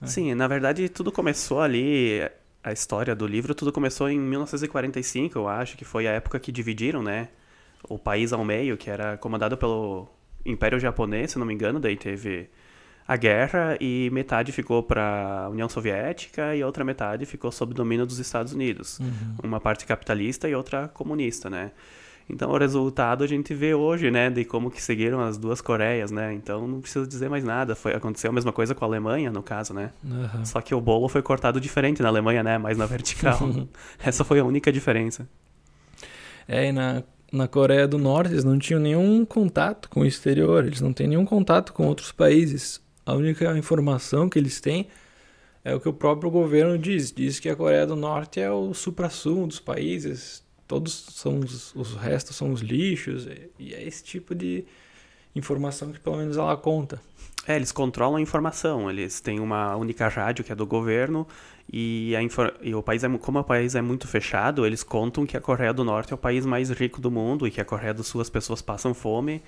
Ah. 0.00 0.06
Sim, 0.06 0.34
na 0.34 0.48
verdade 0.48 0.88
tudo 0.88 1.12
começou 1.12 1.60
ali, 1.60 2.20
a 2.64 2.72
história 2.72 3.14
do 3.14 3.26
livro, 3.26 3.54
tudo 3.54 3.72
começou 3.72 4.08
em 4.10 4.18
1945, 4.18 5.38
eu 5.38 5.48
acho, 5.48 5.76
que 5.76 5.84
foi 5.84 6.06
a 6.08 6.12
época 6.12 6.40
que 6.40 6.50
dividiram, 6.52 7.02
né, 7.02 7.28
o 7.88 7.98
país 7.98 8.32
ao 8.32 8.44
meio, 8.44 8.76
que 8.76 8.90
era 8.90 9.16
comandado 9.18 9.56
pelo 9.56 10.08
Império 10.44 10.78
Japonês, 10.78 11.32
se 11.32 11.38
não 11.38 11.46
me 11.46 11.54
engano, 11.54 11.78
daí 11.78 11.96
teve 11.96 12.48
a 13.06 13.16
guerra 13.16 13.76
e 13.80 14.08
metade 14.12 14.52
ficou 14.52 14.82
para 14.82 15.44
a 15.44 15.48
União 15.48 15.68
Soviética 15.68 16.54
e 16.54 16.62
a 16.62 16.66
outra 16.66 16.84
metade 16.84 17.26
ficou 17.26 17.50
sob 17.50 17.74
domínio 17.74 18.06
dos 18.06 18.18
Estados 18.18 18.52
Unidos. 18.52 18.98
Uhum. 19.00 19.36
Uma 19.42 19.60
parte 19.60 19.84
capitalista 19.84 20.48
e 20.48 20.54
outra 20.54 20.88
comunista, 20.88 21.50
né? 21.50 21.72
Então 22.28 22.50
o 22.50 22.56
resultado 22.56 23.24
a 23.24 23.26
gente 23.26 23.52
vê 23.52 23.74
hoje, 23.74 24.10
né, 24.10 24.30
de 24.30 24.44
como 24.44 24.70
que 24.70 24.80
seguiram 24.80 25.20
as 25.20 25.36
duas 25.36 25.60
Coreias, 25.60 26.10
né? 26.10 26.32
Então 26.32 26.66
não 26.66 26.80
preciso 26.80 27.06
dizer 27.06 27.28
mais 27.28 27.44
nada. 27.44 27.74
Foi 27.74 27.92
aconteceu 27.92 28.30
a 28.30 28.32
mesma 28.32 28.52
coisa 28.52 28.74
com 28.74 28.84
a 28.84 28.88
Alemanha, 28.88 29.30
no 29.30 29.42
caso, 29.42 29.74
né? 29.74 29.90
Uhum. 30.04 30.44
Só 30.44 30.60
que 30.60 30.74
o 30.74 30.80
bolo 30.80 31.08
foi 31.08 31.22
cortado 31.22 31.60
diferente 31.60 32.00
na 32.00 32.08
Alemanha, 32.08 32.42
né? 32.42 32.56
Mais 32.58 32.78
na 32.78 32.86
vertical. 32.86 33.38
Essa 33.98 34.24
foi 34.24 34.38
a 34.38 34.44
única 34.44 34.72
diferença. 34.72 35.28
É, 36.46 36.68
e 36.68 36.72
na, 36.72 37.02
na 37.32 37.48
Coreia 37.48 37.88
do 37.88 37.96
Norte 37.96 38.32
eles 38.32 38.44
não 38.44 38.58
tinham 38.58 38.80
nenhum 38.80 39.24
contato 39.24 39.88
com 39.88 40.00
o 40.00 40.06
exterior, 40.06 40.64
eles 40.66 40.82
não 40.82 40.92
têm 40.92 41.08
nenhum 41.08 41.24
contato 41.24 41.72
com 41.72 41.86
outros 41.86 42.12
países. 42.12 42.80
A 43.04 43.14
única 43.14 43.56
informação 43.56 44.28
que 44.28 44.38
eles 44.38 44.60
têm 44.60 44.86
é 45.64 45.74
o 45.74 45.80
que 45.80 45.88
o 45.88 45.92
próprio 45.92 46.30
governo 46.30 46.78
diz. 46.78 47.10
Diz 47.10 47.40
que 47.40 47.48
a 47.48 47.56
Coreia 47.56 47.86
do 47.86 47.96
Norte 47.96 48.38
é 48.38 48.50
o 48.50 48.74
supra-sumo 48.74 49.46
dos 49.46 49.58
países, 49.58 50.44
todos 50.68 50.92
são 51.10 51.38
os, 51.40 51.74
os 51.74 51.94
restos 51.94 52.36
são 52.36 52.52
os 52.52 52.60
lixos, 52.60 53.26
e, 53.58 53.74
é 53.74 53.82
esse 53.82 54.04
tipo 54.04 54.34
de 54.34 54.64
informação 55.34 55.90
que 55.90 55.98
pelo 55.98 56.18
menos 56.18 56.36
ela 56.36 56.56
conta. 56.56 57.00
É, 57.46 57.56
eles 57.56 57.72
controlam 57.72 58.16
a 58.16 58.20
informação, 58.20 58.88
eles 58.88 59.20
têm 59.20 59.40
uma 59.40 59.74
única 59.74 60.06
rádio 60.06 60.44
que 60.44 60.52
é 60.52 60.54
do 60.54 60.66
governo 60.66 61.26
e, 61.70 62.14
a 62.16 62.20
e 62.62 62.74
o 62.74 62.82
país 62.82 63.04
é, 63.04 63.08
como 63.18 63.38
o 63.38 63.44
país 63.44 63.74
é 63.74 63.82
muito 63.82 64.06
fechado, 64.08 64.64
eles 64.66 64.82
contam 64.82 65.26
que 65.26 65.36
a 65.36 65.40
Coreia 65.40 65.72
do 65.72 65.84
Norte 65.84 66.12
é 66.12 66.14
o 66.14 66.18
país 66.18 66.46
mais 66.46 66.70
rico 66.70 67.00
do 67.00 67.10
mundo 67.10 67.46
e 67.46 67.50
que 67.50 67.60
a 67.60 67.64
Coreia 67.64 67.92
do 67.94 68.02
Sul 68.04 68.20
as 68.20 68.30
pessoas 68.30 68.62
passam 68.62 68.92
fome 68.94 69.42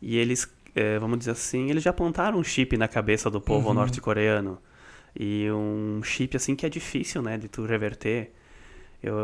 e 0.00 0.16
eles, 0.16 0.48
é, 0.74 0.98
vamos 0.98 1.18
dizer 1.18 1.32
assim, 1.32 1.70
eles 1.70 1.82
já 1.82 1.92
plantaram 1.92 2.38
um 2.38 2.44
chip 2.44 2.76
na 2.76 2.88
cabeça 2.88 3.30
do 3.30 3.40
povo 3.40 3.68
Uhum. 3.68 3.74
norte-coreano 3.74 4.58
e 5.18 5.48
um 5.50 6.02
chip 6.02 6.36
assim 6.36 6.54
que 6.54 6.66
é 6.66 6.68
difícil, 6.68 7.22
né, 7.22 7.38
de 7.38 7.48
tu 7.48 7.64
reverter, 7.64 8.32
Eu, 9.02 9.14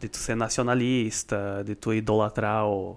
de 0.00 0.08
tu 0.08 0.16
ser 0.16 0.34
nacionalista, 0.36 1.62
de 1.64 1.74
tu 1.74 1.92
idolatrar 1.92 2.66
o, 2.66 2.96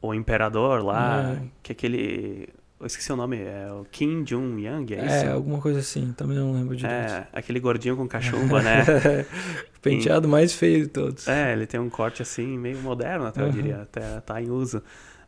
o 0.00 0.14
imperador 0.14 0.82
lá, 0.84 1.20
É. 1.36 1.42
que 1.62 1.72
aquele 1.72 2.48
eu 2.80 2.86
esqueci 2.86 3.12
o 3.12 3.16
nome, 3.16 3.36
é 3.38 3.68
o 3.72 3.84
Kim 3.84 4.22
Jong-yang, 4.24 4.94
é 4.94 5.04
isso? 5.04 5.26
É, 5.26 5.32
alguma 5.32 5.58
coisa 5.60 5.80
assim, 5.80 6.12
também 6.16 6.36
não 6.38 6.52
lembro 6.52 6.74
direito. 6.74 7.12
É, 7.12 7.28
aquele 7.32 7.60
gordinho 7.60 7.96
com 7.96 8.08
cachumba, 8.08 8.62
né? 8.62 8.84
Penteado 9.82 10.26
mais 10.28 10.52
feio 10.54 10.82
de 10.82 10.88
todos. 10.88 11.28
É, 11.28 11.52
ele 11.52 11.66
tem 11.66 11.78
um 11.80 11.88
corte 11.90 12.22
assim, 12.22 12.58
meio 12.58 12.78
moderno 12.78 13.26
até, 13.26 13.40
eu 13.42 13.46
Uhum. 13.46 13.52
diria, 13.52 13.82
até 13.82 14.20
tá 14.20 14.40
em 14.40 14.50
uso. 14.50 14.82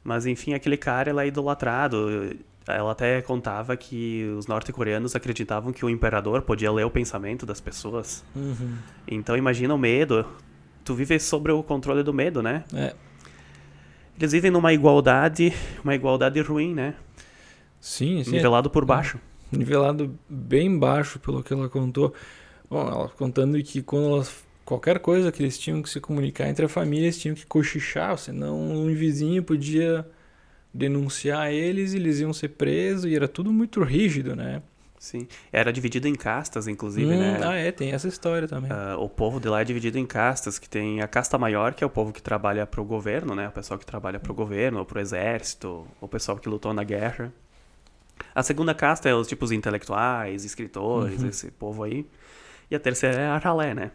Mas 0.04 0.26
enfim, 0.26 0.52
aquele 0.54 0.76
cara, 0.76 1.10
ele 1.10 1.20
é 1.20 1.26
idolatrado. 1.26 2.34
Ela 2.66 2.92
até 2.92 3.20
contava 3.22 3.76
que 3.76 4.24
os 4.38 4.46
norte-coreanos 4.46 5.14
acreditavam 5.16 5.72
que 5.72 5.84
o 5.84 5.90
imperador 5.90 6.42
podia 6.42 6.70
ler 6.72 6.84
o 6.84 6.90
pensamento 6.90 7.44
das 7.46 7.60
pessoas. 7.60 8.24
Uhum. 8.34 8.74
Então 9.08 9.36
imagina 9.36 9.74
o 9.74 9.78
medo. 9.78 10.24
Tu 10.84 10.94
vive 10.94 11.18
sobre 11.18 11.52
o 11.52 11.62
controle 11.62 12.02
do 12.02 12.12
medo, 12.12 12.42
né? 12.42 12.64
É, 12.74 12.94
Eles 14.18 14.32
vivem 14.32 14.50
numa 14.50 14.72
igualdade, 14.72 15.52
uma 15.82 15.94
igualdade 15.94 16.40
ruim, 16.40 16.74
né? 16.74 16.94
Sim, 17.82 18.24
sim. 18.24 18.30
é 18.30 18.32
Nivelado 18.36 18.70
por 18.70 18.86
baixo. 18.86 19.18
nivelado 19.50 20.18
bem 20.28 20.78
baixo 20.78 21.18
pelo 21.18 21.42
que 21.42 21.52
ela 21.52 21.68
contou. 21.68 22.14
Bom, 22.70 22.80
ela 22.88 23.08
contando 23.10 23.62
que 23.62 23.82
quando 23.82 24.06
elas 24.14 24.42
qualquer 24.64 25.00
coisa 25.00 25.30
que 25.30 25.42
eles 25.42 25.58
tinham 25.58 25.82
que 25.82 25.90
se 25.90 26.00
comunicar 26.00 26.48
entre 26.48 26.64
a 26.64 26.68
família, 26.68 27.04
eles 27.06 27.18
tinham 27.20 27.34
que 27.34 27.44
cochichar, 27.44 28.16
senão 28.16 28.58
um 28.58 28.94
vizinho 28.94 29.42
podia 29.42 30.06
denunciar 30.72 31.52
eles 31.52 31.92
e 31.92 31.96
eles 31.96 32.20
iam 32.20 32.32
ser 32.32 32.48
presos 32.50 33.04
e 33.04 33.14
era 33.14 33.28
tudo 33.28 33.52
muito 33.52 33.82
rígido, 33.82 34.34
né? 34.34 34.62
Sim. 34.98 35.26
Era 35.52 35.72
dividido 35.72 36.06
em 36.06 36.14
castas, 36.14 36.68
inclusive, 36.68 37.12
Hum, 37.12 37.18
né? 37.18 37.40
Ah, 37.42 37.54
é, 37.56 37.72
tem 37.72 37.90
essa 37.90 38.06
história 38.06 38.46
também. 38.46 38.70
Ah, 38.70 38.96
o 38.96 39.08
povo 39.08 39.40
de 39.40 39.48
lá 39.48 39.60
é 39.60 39.64
dividido 39.64 39.98
em 39.98 40.06
castas, 40.06 40.60
que 40.60 40.68
tem 40.68 41.02
a 41.02 41.08
casta 41.08 41.36
maior, 41.36 41.74
que 41.74 41.82
é 41.82 41.86
o 41.86 41.90
povo 41.90 42.12
que 42.12 42.22
trabalha 42.22 42.64
para 42.66 42.80
o 42.80 42.84
governo, 42.84 43.34
né? 43.34 43.48
O 43.48 43.50
pessoal 43.50 43.78
que 43.78 43.84
trabalha 43.84 44.20
para 44.20 44.30
o 44.30 44.34
governo, 44.34 44.78
ou 44.78 44.86
para 44.86 44.98
o 44.98 45.00
exército, 45.00 45.86
o 46.00 46.06
pessoal 46.06 46.38
que 46.38 46.48
lutou 46.48 46.72
na 46.72 46.84
guerra. 46.84 47.32
A 48.34 48.42
segunda 48.42 48.74
casta 48.74 49.08
é 49.08 49.14
os 49.14 49.26
tipos 49.26 49.52
intelectuais, 49.52 50.44
escritores, 50.44 51.22
Uhum. 51.22 51.28
esse 51.28 51.50
povo 51.50 51.82
aí. 51.82 52.06
E 52.70 52.74
a 52.74 52.80
terceira 52.80 53.20
é 53.20 53.26
a 53.26 53.38
ralé, 53.38 53.74
né? 53.74 53.90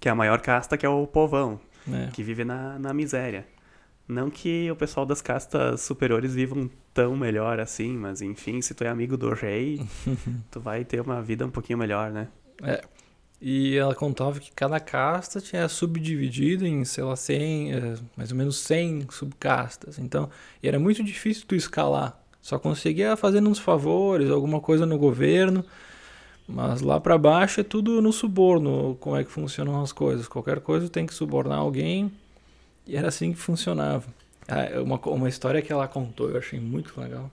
Que 0.00 0.08
é 0.08 0.12
a 0.12 0.14
maior 0.14 0.40
casta, 0.40 0.76
que 0.76 0.84
é 0.84 0.88
o 0.88 1.06
povão, 1.06 1.60
né? 1.86 2.10
que 2.12 2.22
vive 2.22 2.44
na, 2.44 2.78
na 2.78 2.92
miséria. 2.92 3.46
Não 4.06 4.28
que 4.28 4.70
o 4.70 4.76
pessoal 4.76 5.06
das 5.06 5.22
castas 5.22 5.80
superiores 5.80 6.34
vivam 6.34 6.68
tão 6.92 7.16
melhor 7.16 7.58
assim, 7.58 7.96
mas 7.96 8.20
enfim, 8.20 8.60
se 8.60 8.74
tu 8.74 8.84
é 8.84 8.88
amigo 8.88 9.16
do 9.16 9.32
rei, 9.32 9.80
tu 10.50 10.60
vai 10.60 10.84
ter 10.84 11.00
uma 11.00 11.22
vida 11.22 11.46
um 11.46 11.50
pouquinho 11.50 11.78
melhor, 11.78 12.10
né? 12.10 12.28
É. 12.62 12.82
E 13.40 13.76
ela 13.76 13.94
contava 13.94 14.40
que 14.40 14.50
cada 14.52 14.78
casta 14.80 15.40
tinha 15.40 15.68
subdividido 15.68 16.66
em, 16.66 16.84
sei 16.84 17.04
lá, 17.04 17.14
100, 17.16 17.72
eh, 17.72 17.94
mais 18.16 18.30
ou 18.30 18.36
menos 18.38 18.58
100 18.58 19.06
subcastas. 19.10 19.98
Então, 19.98 20.30
era 20.62 20.78
muito 20.78 21.02
difícil 21.04 21.44
tu 21.46 21.54
escalar. 21.54 22.18
Só 22.44 22.60
conseguia 22.60 23.16
fazendo 23.16 23.50
uns 23.50 23.58
favores, 23.58 24.30
alguma 24.30 24.60
coisa 24.60 24.86
no 24.86 24.98
governo. 24.98 25.64
Mas 26.48 26.82
lá 26.82 27.00
pra 27.00 27.18
baixo 27.18 27.60
é 27.60 27.64
tudo 27.64 28.02
no 28.02 28.12
suborno, 28.12 28.96
como 29.00 29.16
é 29.16 29.24
que 29.24 29.30
funcionam 29.30 29.82
as 29.82 29.92
coisas. 29.92 30.28
Qualquer 30.28 30.60
coisa 30.60 30.88
tem 30.88 31.06
que 31.06 31.14
subornar 31.14 31.58
alguém. 31.60 32.12
E 32.86 32.96
era 32.96 33.08
assim 33.08 33.32
que 33.32 33.38
funcionava. 33.38 34.06
Ah, 34.48 34.80
Uma, 34.82 34.98
co- 34.98 35.12
uma 35.12 35.28
história 35.28 35.62
que 35.62 35.72
ela 35.72 35.88
contou, 35.88 36.30
eu 36.30 36.38
achei 36.38 36.60
muito 36.60 37.00
legal. 37.00 37.30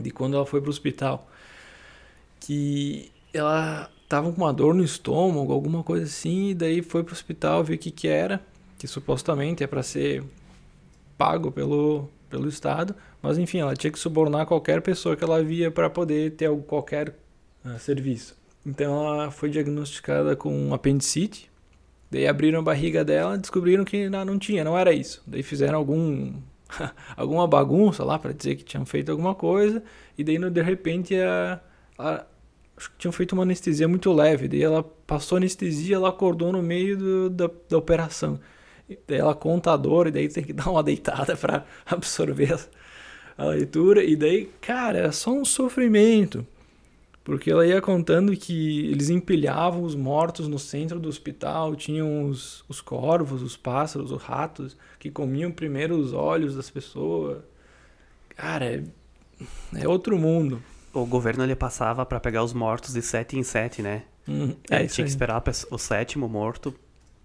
De 0.00 0.10
quando 0.10 0.36
ela 0.36 0.46
foi 0.46 0.60
pro 0.60 0.70
hospital. 0.70 1.28
Que 2.40 3.10
ela 3.32 3.90
tava 4.08 4.32
com 4.32 4.42
uma 4.42 4.52
dor 4.52 4.74
no 4.74 4.82
estômago, 4.84 5.52
alguma 5.52 5.82
coisa 5.82 6.04
assim, 6.06 6.50
e 6.50 6.54
daí 6.54 6.82
foi 6.82 7.02
pro 7.04 7.12
hospital 7.14 7.62
ver 7.62 7.74
o 7.74 7.78
que 7.78 7.90
que 7.90 8.08
era, 8.08 8.40
que 8.78 8.86
supostamente 8.86 9.62
é 9.62 9.66
para 9.66 9.82
ser 9.82 10.24
pago 11.18 11.50
pelo, 11.52 12.08
pelo 12.28 12.48
Estado, 12.48 12.94
mas 13.22 13.38
enfim, 13.38 13.58
ela 13.60 13.74
tinha 13.76 13.90
que 13.90 13.98
subornar 13.98 14.46
qualquer 14.46 14.80
pessoa 14.82 15.16
que 15.16 15.24
ela 15.24 15.42
via 15.42 15.70
para 15.70 15.90
poder 15.90 16.32
ter 16.32 16.50
qualquer 16.62 17.14
ah, 17.64 17.78
serviço. 17.78 18.36
Então 18.66 19.06
ela 19.06 19.30
foi 19.30 19.50
diagnosticada 19.50 20.36
com 20.36 20.72
apendicite, 20.74 21.50
daí 22.10 22.26
abriram 22.26 22.60
a 22.60 22.62
barriga 22.62 23.04
dela 23.04 23.34
e 23.36 23.38
descobriram 23.38 23.84
que 23.84 24.08
não, 24.08 24.24
não 24.24 24.38
tinha, 24.38 24.64
não 24.64 24.76
era 24.78 24.92
isso. 24.92 25.22
Daí 25.26 25.42
fizeram 25.42 25.78
algum 25.78 26.34
alguma 27.16 27.46
bagunça 27.46 28.04
lá 28.04 28.18
para 28.18 28.32
dizer 28.32 28.56
que 28.56 28.64
tinham 28.64 28.84
feito 28.86 29.10
alguma 29.10 29.34
coisa, 29.34 29.82
e 30.16 30.24
daí 30.24 30.38
de 30.50 30.62
repente 30.62 31.14
a, 31.16 31.60
a- 31.98 32.26
acho 32.76 32.90
que 32.92 32.98
tinham 32.98 33.12
feito 33.12 33.32
uma 33.32 33.42
anestesia 33.42 33.88
muito 33.88 34.12
leve. 34.12 34.48
Daí 34.48 34.62
ela 34.62 34.82
passou 35.06 35.36
anestesia, 35.38 35.96
ela 35.96 36.08
acordou 36.10 36.52
no 36.52 36.62
meio 36.62 36.96
do- 36.96 37.30
da, 37.30 37.50
da 37.68 37.78
operação. 37.78 38.38
Ela 39.06 39.34
conta 39.34 39.72
a 39.72 39.76
dor, 39.76 40.06
e 40.06 40.10
daí 40.10 40.28
tem 40.28 40.44
que 40.44 40.52
dar 40.54 40.70
uma 40.70 40.82
deitada 40.82 41.36
para 41.36 41.64
absorver 41.86 42.58
a, 43.36 43.44
leitura. 43.46 44.02
E 44.02 44.16
daí, 44.16 44.50
cara, 44.60 44.98
era 44.98 45.12
só 45.12 45.30
um 45.30 45.44
sofrimento. 45.44 46.46
Porque 47.22 47.50
ela 47.50 47.66
ia 47.66 47.80
contando 47.82 48.34
que 48.34 48.86
eles 48.86 49.10
empilhavam 49.10 49.82
os 49.82 49.94
mortos 49.94 50.48
no 50.48 50.58
centro 50.58 50.98
do 50.98 51.10
hospital, 51.10 51.76
tinham 51.76 52.24
os, 52.24 52.64
os 52.66 52.80
corvos, 52.80 53.42
os 53.42 53.54
pássaros, 53.54 54.10
os 54.10 54.22
ratos, 54.22 54.74
que 54.98 55.10
comiam 55.10 55.50
primeiro 55.50 55.94
os 55.94 56.14
olhos 56.14 56.56
das 56.56 56.70
pessoas. 56.70 57.42
Cara, 58.30 58.64
é, 58.64 58.82
é 59.74 59.86
outro 59.86 60.16
mundo. 60.18 60.62
O 60.94 61.04
governo 61.04 61.44
ele 61.44 61.54
passava 61.54 62.06
para 62.06 62.18
pegar 62.18 62.42
os 62.42 62.54
mortos 62.54 62.94
de 62.94 63.02
sete 63.02 63.38
em 63.38 63.42
sete, 63.42 63.82
né? 63.82 64.04
Hum, 64.26 64.54
É, 64.70 64.86
tinha 64.86 65.04
que 65.04 65.10
esperar 65.10 65.42
o 65.70 65.78
sétimo 65.78 66.28
morto 66.28 66.74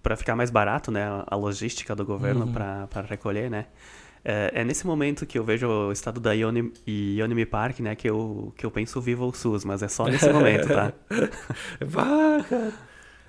para 0.04 0.16
ficar 0.16 0.36
mais 0.36 0.50
barato, 0.50 0.92
né? 0.92 1.02
a- 1.26 1.34
logística 1.34 1.96
do 1.96 2.04
governo 2.04 2.44
Uhum. 2.46 2.52
para 2.52 3.02
recolher, 3.08 3.50
né? 3.50 3.66
É, 4.24 4.52
é 4.60 4.64
nesse 4.64 4.86
momento 4.86 5.26
que 5.26 5.38
eu 5.38 5.44
vejo 5.44 5.66
o 5.68 5.90
estado 5.92 6.20
da 6.20 6.32
Ioni- 6.32 6.72
Ionimi 6.86 7.44
Park, 7.44 7.80
né? 7.80 7.94
Que 7.96 8.08
eu, 8.08 8.52
que 8.56 8.64
eu 8.64 8.70
penso 8.70 9.00
viva 9.00 9.24
o 9.24 9.32
SUS, 9.34 9.64
mas 9.64 9.82
é 9.82 9.88
só 9.88 10.06
nesse 10.06 10.30
momento, 10.32 10.68
tá? 10.68 10.92
Vá, 11.84 12.42
cara. 12.48 12.72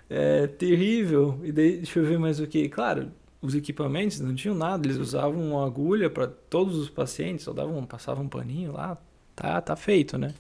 É 0.10 0.48
terrível. 0.48 1.40
E 1.44 1.52
daí, 1.52 1.78
deixa 1.78 2.00
eu 2.00 2.06
ver 2.06 2.20
mais 2.20 2.40
o 2.40 2.48
que. 2.48 2.70
Claro, 2.70 3.12
os 3.42 3.56
equipamentos 3.56 4.20
não 4.22 4.36
tinham 4.36 4.56
nada. 4.56 4.86
Eles 4.88 4.98
usavam 4.98 5.42
uma 5.52 5.66
agulha 5.66 6.10
para 6.10 6.28
todos 6.28 6.78
os 6.78 6.90
pacientes, 6.90 7.44
só 7.46 7.54
davam, 7.54 7.84
passavam 7.86 8.24
um 8.26 8.30
paninho 8.30 8.72
lá. 8.72 8.98
Tá, 9.36 9.60
tá 9.62 9.76
feito, 9.76 10.18
né? 10.18 10.34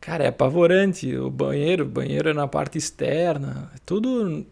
Cara, 0.00 0.24
é 0.24 0.28
apavorante. 0.28 1.14
O 1.16 1.28
banheiro, 1.30 1.84
o 1.84 1.88
banheiro 1.88 2.28
é 2.30 2.32
na 2.32 2.46
parte 2.48 2.78
externa. 2.78 3.70
É 3.74 3.78
tudo. 3.84 4.46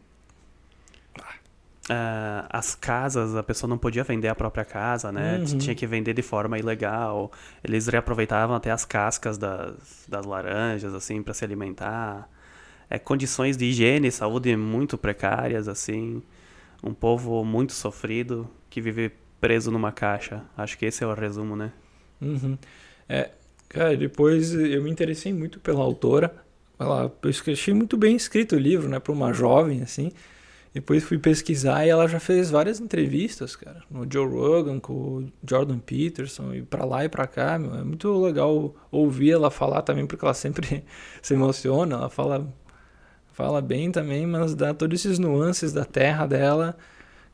Ah, 1.89 2.47
as 2.51 2.75
casas, 2.75 3.37
a 3.37 3.43
pessoa 3.43 3.69
não 3.69 3.79
podia 3.79 4.03
vender 4.05 4.29
a 4.29 4.35
própria 4.35 4.65
casa, 4.65 5.13
né? 5.13 5.39
Uhum. 5.39 5.59
Tinha 5.59 5.75
que 5.75 5.87
vender 5.87 6.15
de 6.15 6.23
forma 6.23 6.59
ilegal. 6.59 7.31
Eles 7.63 7.87
reaproveitavam 7.87 8.57
até 8.57 8.71
as 8.71 8.85
cascas 8.85 9.39
das, 9.39 10.05
das 10.09 10.27
laranjas, 10.27 10.95
assim, 10.95 11.23
para 11.23 11.35
se 11.35 11.45
alimentar. 11.45 12.29
É, 12.91 12.99
condições 12.99 13.57
de 13.57 13.67
higiene 13.67 14.09
e 14.09 14.13
saúde 14.13 14.57
muito 14.57 14.99
precárias, 14.99 15.69
assim. 15.69 16.23
Um 16.83 16.95
povo 16.95 17.45
muito 17.45 17.73
sofrido 17.73 18.49
que 18.71 18.81
vive 18.81 19.13
preso 19.41 19.71
numa 19.71 19.93
caixa. 19.93 20.43
Acho 20.57 20.79
que 20.79 20.87
esse 20.87 21.05
é 21.05 21.07
o 21.07 21.15
resumo, 21.15 21.57
né? 21.57 21.73
Uhum. 22.21 22.59
É, 23.09 23.31
Cara, 23.69 23.97
depois 23.97 24.55
eu 24.55 24.83
me 24.83 24.91
interessei 24.91 25.33
muito 25.33 25.59
pela 25.61 25.83
autora. 25.83 26.35
Ela, 26.79 27.13
eu 27.23 27.53
achei 27.53 27.75
muito 27.75 27.97
bem 27.97 28.15
escrito 28.17 28.55
o 28.57 28.59
livro, 28.59 28.89
né, 28.89 28.99
para 28.99 29.13
uma 29.13 29.33
jovem 29.33 29.83
assim. 29.83 30.13
Depois 30.77 31.03
fui 31.03 31.17
pesquisar 31.17 31.87
e 31.87 31.89
ela 31.89 32.07
já 32.07 32.21
fez 32.21 32.51
várias 32.51 32.81
entrevistas, 32.81 33.57
cara, 33.57 33.83
no 33.91 34.07
Joe 34.13 34.29
Rogan 34.29 34.79
com 34.79 34.93
o 34.93 35.33
Jordan 35.43 35.79
Peterson 35.79 36.53
e 36.53 36.61
para 36.61 36.85
lá 36.85 37.03
e 37.03 37.09
para 37.09 37.27
cá, 37.27 37.59
meu, 37.59 37.75
é 37.77 37.83
muito 37.83 38.15
legal 38.21 38.75
ouvir 38.91 39.31
ela 39.31 39.51
falar 39.51 39.81
também 39.81 40.07
porque 40.07 40.23
ela 40.23 40.35
sempre 40.35 40.85
se 41.23 41.33
emociona, 41.33 41.95
ela 41.97 42.11
fala 42.11 42.47
fala 43.33 43.63
bem 43.63 43.91
também, 43.91 44.27
mas 44.27 44.55
dá 44.55 44.75
todos 44.75 45.01
esses 45.01 45.19
nuances 45.19 45.73
da 45.73 45.87
terra 45.87 46.27
dela. 46.27 46.77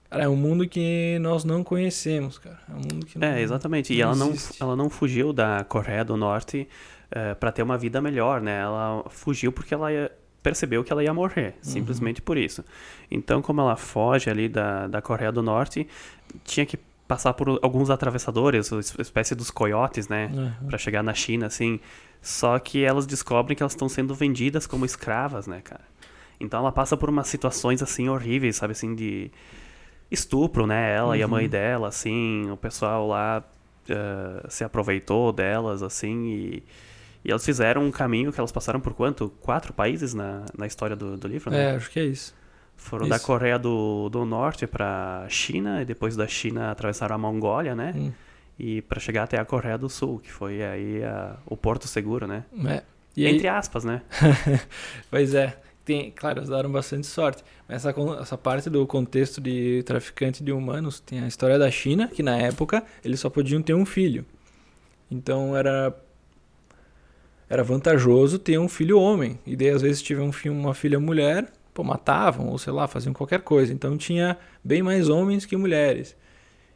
Cara, 0.08 0.22
é 0.22 0.28
um 0.28 0.36
mundo 0.36 0.68
que 0.68 1.18
nós 1.20 1.42
não 1.42 1.64
conhecemos, 1.64 2.38
cara. 2.38 2.60
É 2.68 2.72
um 2.74 2.76
mundo 2.76 3.06
que 3.06 3.18
não 3.18 3.26
É, 3.26 3.42
exatamente. 3.42 3.92
E 3.92 4.00
ela 4.00 4.14
não, 4.14 4.32
ela 4.60 4.76
não 4.76 4.88
fugiu 4.88 5.32
da 5.32 5.64
Coreia 5.64 6.04
do 6.04 6.16
Norte 6.16 6.68
é, 7.10 7.34
para 7.34 7.50
ter 7.50 7.64
uma 7.64 7.76
vida 7.76 8.00
melhor, 8.00 8.40
né? 8.40 8.60
Ela 8.60 9.04
fugiu 9.10 9.50
porque 9.50 9.74
ela 9.74 9.92
ia, 9.92 10.12
percebeu 10.42 10.82
que 10.82 10.92
ela 10.92 11.02
ia 11.02 11.14
morrer, 11.14 11.48
uhum. 11.48 11.54
simplesmente 11.62 12.20
por 12.20 12.36
isso. 12.36 12.64
Então, 13.10 13.40
como 13.40 13.60
ela 13.60 13.76
foge 13.76 14.28
ali 14.28 14.48
da, 14.48 14.88
da 14.88 15.00
Coreia 15.00 15.30
do 15.30 15.42
Norte, 15.42 15.86
tinha 16.44 16.66
que 16.66 16.78
passar 17.06 17.34
por 17.34 17.58
alguns 17.62 17.90
atravessadores, 17.90 18.70
espécie 18.98 19.34
dos 19.34 19.50
coiotes, 19.50 20.08
né, 20.08 20.30
uhum. 20.32 20.68
para 20.68 20.78
chegar 20.78 21.02
na 21.02 21.14
China, 21.14 21.46
assim. 21.46 21.78
Só 22.20 22.58
que 22.58 22.84
elas 22.84 23.06
descobrem 23.06 23.56
que 23.56 23.62
elas 23.62 23.72
estão 23.72 23.88
sendo 23.88 24.14
vendidas 24.14 24.66
como 24.66 24.84
escravas, 24.84 25.46
né, 25.46 25.60
cara? 25.62 25.82
Então 26.40 26.60
ela 26.60 26.72
passa 26.72 26.96
por 26.96 27.08
umas 27.08 27.28
situações 27.28 27.82
assim 27.82 28.08
horríveis, 28.08 28.56
sabe, 28.56 28.72
assim 28.72 28.94
de 28.94 29.30
estupro, 30.10 30.66
né? 30.66 30.94
Ela 30.94 31.08
uhum. 31.08 31.16
e 31.16 31.22
a 31.22 31.28
mãe 31.28 31.44
uhum. 31.44 31.50
dela, 31.50 31.88
assim, 31.88 32.50
o 32.50 32.56
pessoal 32.56 33.06
lá 33.06 33.42
uh, 33.88 34.50
se 34.50 34.64
aproveitou 34.64 35.32
delas, 35.32 35.82
assim, 35.82 36.26
e 36.26 36.62
e 37.24 37.30
elas 37.30 37.44
fizeram 37.44 37.84
um 37.84 37.90
caminho 37.90 38.32
que 38.32 38.40
elas 38.40 38.50
passaram 38.50 38.80
por 38.80 38.94
quanto? 38.94 39.30
Quatro 39.40 39.72
países 39.72 40.12
na, 40.12 40.44
na 40.56 40.66
história 40.66 40.96
do, 40.96 41.16
do 41.16 41.28
livro, 41.28 41.50
né? 41.50 41.72
É, 41.72 41.76
acho 41.76 41.90
que 41.90 42.00
é 42.00 42.04
isso. 42.04 42.34
Foram 42.76 43.06
isso. 43.06 43.10
da 43.10 43.20
Coreia 43.20 43.58
do, 43.58 44.08
do 44.08 44.24
Norte 44.24 44.66
para 44.66 45.24
China, 45.28 45.82
e 45.82 45.84
depois 45.84 46.16
da 46.16 46.26
China 46.26 46.70
atravessaram 46.70 47.14
a 47.14 47.18
Mongólia, 47.18 47.74
né? 47.74 47.92
Hum. 47.94 48.12
E 48.58 48.82
para 48.82 48.98
chegar 48.98 49.24
até 49.24 49.38
a 49.38 49.44
Coreia 49.44 49.78
do 49.78 49.88
Sul, 49.88 50.18
que 50.18 50.32
foi 50.32 50.62
aí 50.62 51.04
a, 51.04 51.36
o 51.46 51.56
Porto 51.56 51.86
Seguro, 51.86 52.26
né? 52.26 52.44
É. 52.66 52.82
E 53.16 53.26
Entre 53.26 53.48
aí... 53.48 53.56
aspas, 53.56 53.84
né? 53.84 54.02
pois 55.10 55.34
é. 55.34 55.56
Tem, 55.84 56.12
claro, 56.12 56.38
eles 56.38 56.48
deram 56.48 56.70
bastante 56.70 57.06
sorte. 57.06 57.42
Mas 57.68 57.84
essa, 57.84 57.94
essa 58.20 58.38
parte 58.38 58.70
do 58.70 58.86
contexto 58.86 59.40
de 59.40 59.82
traficante 59.84 60.42
de 60.42 60.52
humanos 60.52 61.00
tem 61.00 61.20
a 61.20 61.26
história 61.26 61.58
da 61.58 61.68
China, 61.70 62.06
que 62.06 62.22
na 62.22 62.36
época 62.36 62.84
eles 63.04 63.18
só 63.18 63.28
podiam 63.28 63.60
ter 63.60 63.74
um 63.74 63.84
filho. 63.84 64.24
Então 65.10 65.56
era 65.56 65.92
era 67.52 67.62
vantajoso 67.62 68.38
ter 68.38 68.56
um 68.56 68.66
filho 68.66 68.98
homem. 68.98 69.38
E 69.44 69.54
daí, 69.54 69.68
às 69.68 69.82
vezes, 69.82 70.00
tiver 70.00 70.22
um 70.22 70.32
filho, 70.32 70.54
uma 70.54 70.72
filha 70.72 70.98
mulher, 70.98 71.52
pô, 71.74 71.84
matavam, 71.84 72.48
ou 72.48 72.56
sei 72.56 72.72
lá, 72.72 72.88
faziam 72.88 73.12
qualquer 73.12 73.42
coisa. 73.42 73.70
Então 73.70 73.94
tinha 73.98 74.38
bem 74.64 74.82
mais 74.82 75.10
homens 75.10 75.44
que 75.44 75.54
mulheres. 75.54 76.16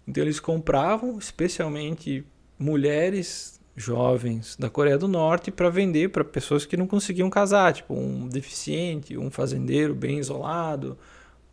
Então 0.06 0.22
eles 0.22 0.38
compravam 0.38 1.18
especialmente 1.18 2.26
mulheres 2.58 3.58
jovens 3.74 4.54
da 4.58 4.68
Coreia 4.68 4.98
do 4.98 5.08
Norte 5.08 5.50
para 5.50 5.70
vender 5.70 6.10
para 6.10 6.22
pessoas 6.22 6.66
que 6.66 6.76
não 6.76 6.86
conseguiam 6.86 7.30
casar, 7.30 7.72
tipo 7.72 7.94
um 7.94 8.28
deficiente, 8.28 9.16
um 9.16 9.30
fazendeiro 9.30 9.94
bem 9.94 10.18
isolado, 10.18 10.98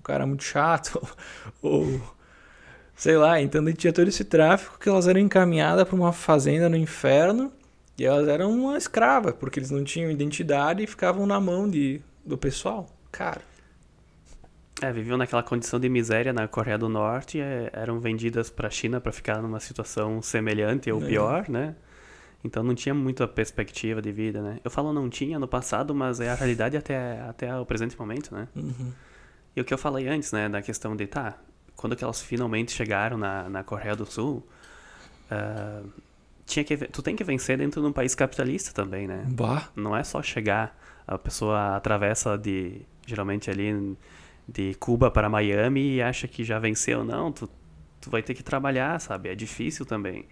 um 0.01 0.03
cara 0.03 0.27
muito 0.27 0.43
chato, 0.43 1.01
ou 1.63 1.97
sei 2.93 3.15
lá. 3.15 3.41
Então 3.41 3.63
tinha 3.71 3.93
todo 3.93 4.09
esse 4.09 4.25
tráfico 4.25 4.77
que 4.77 4.89
elas 4.89 5.07
eram 5.07 5.21
encaminhadas 5.21 5.87
para 5.87 5.95
uma 5.95 6.11
fazenda 6.11 6.67
no 6.67 6.75
inferno 6.75 7.53
e 7.97 8.05
elas 8.05 8.27
eram 8.27 8.51
uma 8.51 8.77
escrava, 8.77 9.31
porque 9.31 9.59
eles 9.59 9.71
não 9.71 9.83
tinham 9.83 10.09
identidade 10.09 10.83
e 10.83 10.87
ficavam 10.87 11.25
na 11.25 11.39
mão 11.39 11.69
de, 11.69 12.01
do 12.25 12.37
pessoal. 12.37 12.87
Cara. 13.11 13.41
É, 14.81 14.91
viviam 14.91 15.17
naquela 15.17 15.43
condição 15.43 15.79
de 15.79 15.87
miséria 15.87 16.33
na 16.33 16.47
Coreia 16.47 16.77
do 16.77 16.89
Norte, 16.89 17.39
é, 17.39 17.69
eram 17.71 17.99
vendidas 17.99 18.49
para 18.49 18.67
a 18.67 18.71
China 18.71 18.99
para 18.99 19.11
ficar 19.11 19.41
numa 19.41 19.59
situação 19.59 20.21
semelhante 20.21 20.91
ou 20.91 21.01
é. 21.03 21.07
pior, 21.07 21.47
né? 21.47 21.75
Então 22.43 22.61
não 22.61 22.75
tinha 22.75 22.93
muita 22.93 23.27
perspectiva 23.27 24.01
de 24.01 24.11
vida, 24.11 24.41
né? 24.41 24.59
Eu 24.63 24.69
falo 24.69 24.91
não 24.91 25.09
tinha 25.09 25.39
no 25.39 25.47
passado, 25.47 25.95
mas 25.95 26.19
é 26.19 26.29
a 26.29 26.35
realidade 26.35 26.75
até, 26.75 27.21
até 27.21 27.55
o 27.57 27.65
presente 27.65 27.97
momento, 27.97 28.35
né? 28.35 28.47
Uhum. 28.55 28.91
E 29.55 29.61
o 29.61 29.63
que 29.63 29.73
eu 29.73 29.77
falei 29.77 30.07
antes, 30.07 30.31
né, 30.31 30.49
da 30.49 30.61
questão 30.61 30.95
de, 30.95 31.05
tá, 31.07 31.37
quando 31.75 31.95
que 31.95 32.03
elas 32.03 32.21
finalmente 32.21 32.71
chegaram 32.71 33.17
na, 33.17 33.47
na 33.47 33.63
Coreia 33.63 33.95
do 33.95 34.05
Sul, 34.05 34.45
uh, 35.31 35.87
tinha 36.45 36.63
que 36.63 36.75
tu 36.77 37.01
tem 37.01 37.15
que 37.15 37.23
vencer 37.23 37.57
dentro 37.57 37.81
de 37.81 37.87
um 37.87 37.91
país 37.91 38.15
capitalista 38.15 38.73
também, 38.73 39.07
né? 39.07 39.23
Bah. 39.27 39.69
Não 39.75 39.95
é 39.95 40.03
só 40.03 40.21
chegar, 40.21 40.77
a 41.07 41.17
pessoa 41.17 41.75
atravessa 41.75 42.37
de 42.37 42.81
geralmente 43.05 43.49
ali 43.49 43.97
de 44.47 44.73
Cuba 44.75 45.09
para 45.09 45.29
Miami 45.29 45.95
e 45.95 46.01
acha 46.01 46.27
que 46.27 46.43
já 46.43 46.59
venceu, 46.59 47.03
não, 47.03 47.31
tu, 47.31 47.49
tu 48.01 48.09
vai 48.09 48.21
ter 48.21 48.33
que 48.33 48.43
trabalhar, 48.43 48.99
sabe? 48.99 49.29
É 49.29 49.35
difícil 49.35 49.85
também. 49.85 50.25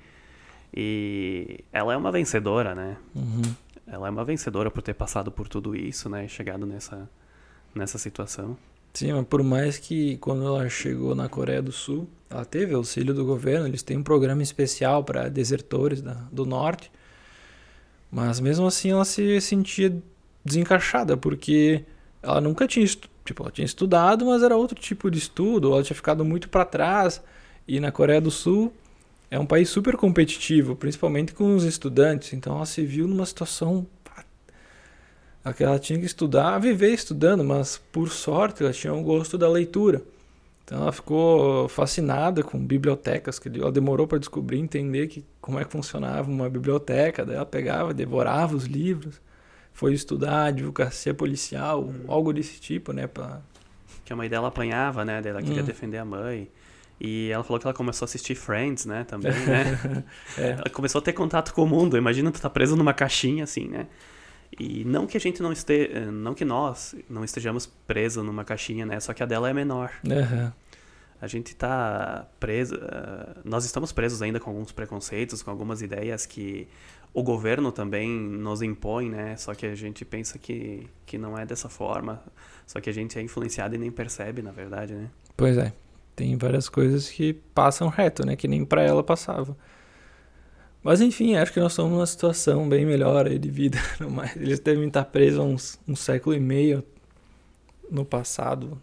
E 0.74 1.63
ela 1.71 1.93
é 1.93 1.97
uma 1.97 2.12
vencedora, 2.12 2.74
né? 2.76 2.97
Uhum. 3.15 3.41
Ela 3.88 4.08
é 4.08 4.12
uma 4.12 4.24
vencedora 4.24 4.71
por 4.71 4.82
ter 4.82 4.93
passado 4.93 5.32
por 5.32 5.47
tudo 5.47 5.76
isso, 5.76 6.10
né? 6.10 6.28
Chegado 6.28 6.65
nessa 6.65 7.10
nessa 7.74 7.97
situação. 7.97 8.58
Sim, 8.93 9.13
mas 9.13 9.25
por 9.25 9.41
mais 9.41 9.77
que 9.77 10.17
quando 10.17 10.45
ela 10.45 10.67
chegou 10.69 11.15
na 11.15 11.30
Coreia 11.30 11.62
do 11.62 11.71
Sul, 11.71 12.08
ela 12.30 12.43
teve 12.45 12.73
auxílio 12.73 13.13
do 13.13 13.25
governo, 13.25 13.67
eles 13.67 13.84
têm 13.84 13.97
um 13.97 14.04
programa 14.04 14.43
especial 14.43 15.04
para 15.04 15.30
desertores 15.30 16.01
da, 16.01 16.13
do 16.32 16.45
norte, 16.45 16.91
mas 18.12 18.39
mesmo 18.39 18.65
assim 18.67 18.91
ela 18.91 19.06
se 19.06 19.39
sentia 19.39 19.95
desencaixada, 20.43 21.15
porque 21.15 21.86
ela 22.21 22.41
nunca 22.41 22.67
tinha, 22.67 22.86
tipo, 23.25 23.43
ela 23.43 23.51
tinha 23.51 23.65
estudado, 23.65 24.25
mas 24.25 24.43
era 24.43 24.56
outro 24.58 24.77
tipo 24.80 25.10
de 25.10 25.19
estudo, 25.19 25.71
ela 25.71 25.84
tinha 25.84 25.95
ficado 25.95 26.25
muito 26.25 26.49
para 26.49 26.65
trás, 26.65 27.21
e 27.67 27.80
na 27.80 27.91
Coreia 27.91 28.19
do 28.19 28.32
Sul 28.32 28.73
é 29.30 29.39
um 29.39 29.45
país 29.45 29.69
super 29.69 29.95
competitivo, 29.95 30.75
principalmente 30.75 31.34
com 31.34 31.56
os 31.56 31.63
estudantes, 31.63 32.34
então 32.34 32.56
ela 32.58 32.65
se 32.65 32.86
viu 32.86 33.08
numa 33.08 33.25
situação 33.25 33.88
ela 35.63 35.80
tinha 35.80 35.99
que 35.99 36.06
estudar, 36.06 36.60
viver 36.60 36.93
estudando, 36.93 37.43
mas 37.43 37.82
por 37.91 38.10
sorte 38.10 38.63
ela 38.63 38.71
tinha 38.71 38.93
um 38.93 39.04
gosto 39.04 39.38
da 39.38 39.49
leitura. 39.49 40.01
Então 40.63 40.84
ela 40.84 40.91
ficou 40.91 41.67
fascinada 41.67 42.43
com 42.43 42.58
bibliotecas, 42.58 43.38
que 43.39 43.49
ela 43.60 43.71
demorou 43.71 44.08
para 44.08 44.19
descobrir, 44.19 44.60
entender 44.60 45.08
que, 45.08 45.25
como 45.41 45.60
é 45.60 45.65
que 45.65 45.71
funcionava 45.71 46.30
uma 46.30 46.49
biblioteca. 46.49 47.25
Daí 47.25 47.36
ela 47.36 47.45
pegava, 47.45 47.93
devorava 47.93 48.56
os 48.56 48.65
livros, 48.65 49.19
foi 49.73 49.93
estudar 49.93 50.45
advocacia 50.45 51.13
policial, 51.13 51.84
hum. 51.84 52.06
algo 52.08 52.32
desse 52.32 52.60
tipo, 52.62 52.93
né? 52.93 53.08
Pra... 53.08 53.41
Que 54.06 54.13
a 54.13 54.15
mãe 54.15 54.30
dela 54.30 54.47
apanhava, 54.47 55.04
né? 55.04 55.21
Ela 55.25 55.41
queria 55.41 55.63
hum. 55.63 55.65
defender 55.65 55.97
a 55.97 56.06
mãe. 56.06 56.47
E 57.04 57.32
ela 57.32 57.43
falou 57.43 57.60
que 57.60 57.65
ela 57.65 57.73
começou 57.73 58.06
a 58.06 58.08
assistir 58.08 58.36
Friends, 58.36 58.86
né? 58.86 59.04
Também, 59.04 59.34
né? 59.45 60.04
é. 60.38 60.51
Ela 60.51 60.69
começou 60.71 60.99
a 60.99 61.01
ter 61.01 61.13
contato 61.13 61.51
com 61.54 61.63
o 61.63 61.67
mundo. 61.67 61.97
Imagina 61.97 62.32
tu 62.32 62.39
tá 62.39 62.49
preso 62.49 62.75
numa 62.75 62.93
caixinha, 62.93 63.43
assim, 63.43 63.67
né? 63.67 63.88
E 64.60 64.84
não 64.84 65.08
que 65.08 65.18
a 65.18 65.20
gente 65.20 65.42
não 65.42 65.52
esteja, 65.52 66.12
não 66.12 66.34
que 66.34 66.44
nós 66.44 66.96
não 67.10 67.24
estejamos 67.24 67.66
presos 67.66 68.24
numa 68.24 68.44
caixinha, 68.44 68.86
né? 68.86 69.00
Só 69.00 69.14
que 69.14 69.24
a 69.24 69.26
dela 69.26 69.50
é 69.50 69.54
menor. 69.54 69.92
Uhum. 70.06 70.52
A 71.22 71.28
gente 71.28 71.48
está 71.48 72.28
preso, 72.40 72.76
uh, 72.76 73.40
nós 73.46 73.64
estamos 73.64 73.92
presos 73.92 74.22
ainda 74.22 74.40
com 74.40 74.50
alguns 74.50 74.72
preconceitos, 74.72 75.44
com 75.44 75.52
algumas 75.52 75.82
ideias 75.82 76.26
que 76.26 76.68
o 77.14 77.22
governo 77.22 77.72
também 77.72 78.10
nos 78.10 78.62
impõe, 78.62 79.10
né? 79.10 79.36
Só 79.38 79.54
que 79.54 79.66
a 79.66 79.76
gente 79.76 80.04
pensa 80.04 80.40
que, 80.40 80.88
que 81.06 81.18
não 81.18 81.38
é 81.38 81.46
dessa 81.46 81.70
forma. 81.70 82.22
Só 82.66 82.80
que 82.82 82.90
a 82.90 82.94
gente 82.94 83.20
é 83.20 83.22
influenciado 83.22 83.76
e 83.76 83.78
nem 83.78 83.92
percebe, 83.92 84.42
na 84.42 84.52
verdade, 84.52 84.94
né? 84.94 85.10
Pois 85.36 85.58
é. 85.58 85.72
Tem 86.16 86.38
várias 86.38 86.68
coisas 86.68 87.10
que 87.10 87.34
passam 87.34 87.88
reto, 87.88 88.26
né? 88.26 88.36
Que 88.36 88.48
nem 88.48 88.66
para 88.66 88.82
ela 88.82 89.04
passava. 89.04 89.56
Mas 90.84 91.00
enfim, 91.00 91.36
acho 91.36 91.54
que 91.54 91.60
nós 91.60 91.74
estamos 91.74 91.91
numa 91.91 92.06
situação 92.06 92.67
bem 92.67 92.86
melhor 92.86 93.28
aí 93.28 93.38
de 93.38 93.50
vida. 93.50 93.78
Eles 94.36 94.60
devem 94.60 94.88
estar 94.88 95.06
presos 95.06 95.39
há 95.39 95.44
uns, 95.44 95.80
um 95.88 95.96
século 95.96 96.36
e 96.36 96.39
meio 96.39 96.84
no 97.89 98.04
passado. 98.04 98.82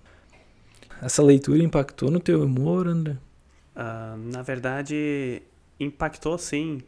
Essa 1.03 1.23
leitura 1.23 1.63
impactou 1.63 2.11
no 2.11 2.21
teu 2.21 2.43
humor, 2.43 2.87
André? 2.87 3.17
Uh, 3.75 4.17
na 4.33 4.43
verdade, 4.43 5.43
impactou 5.79 6.37
sim. 6.39 6.81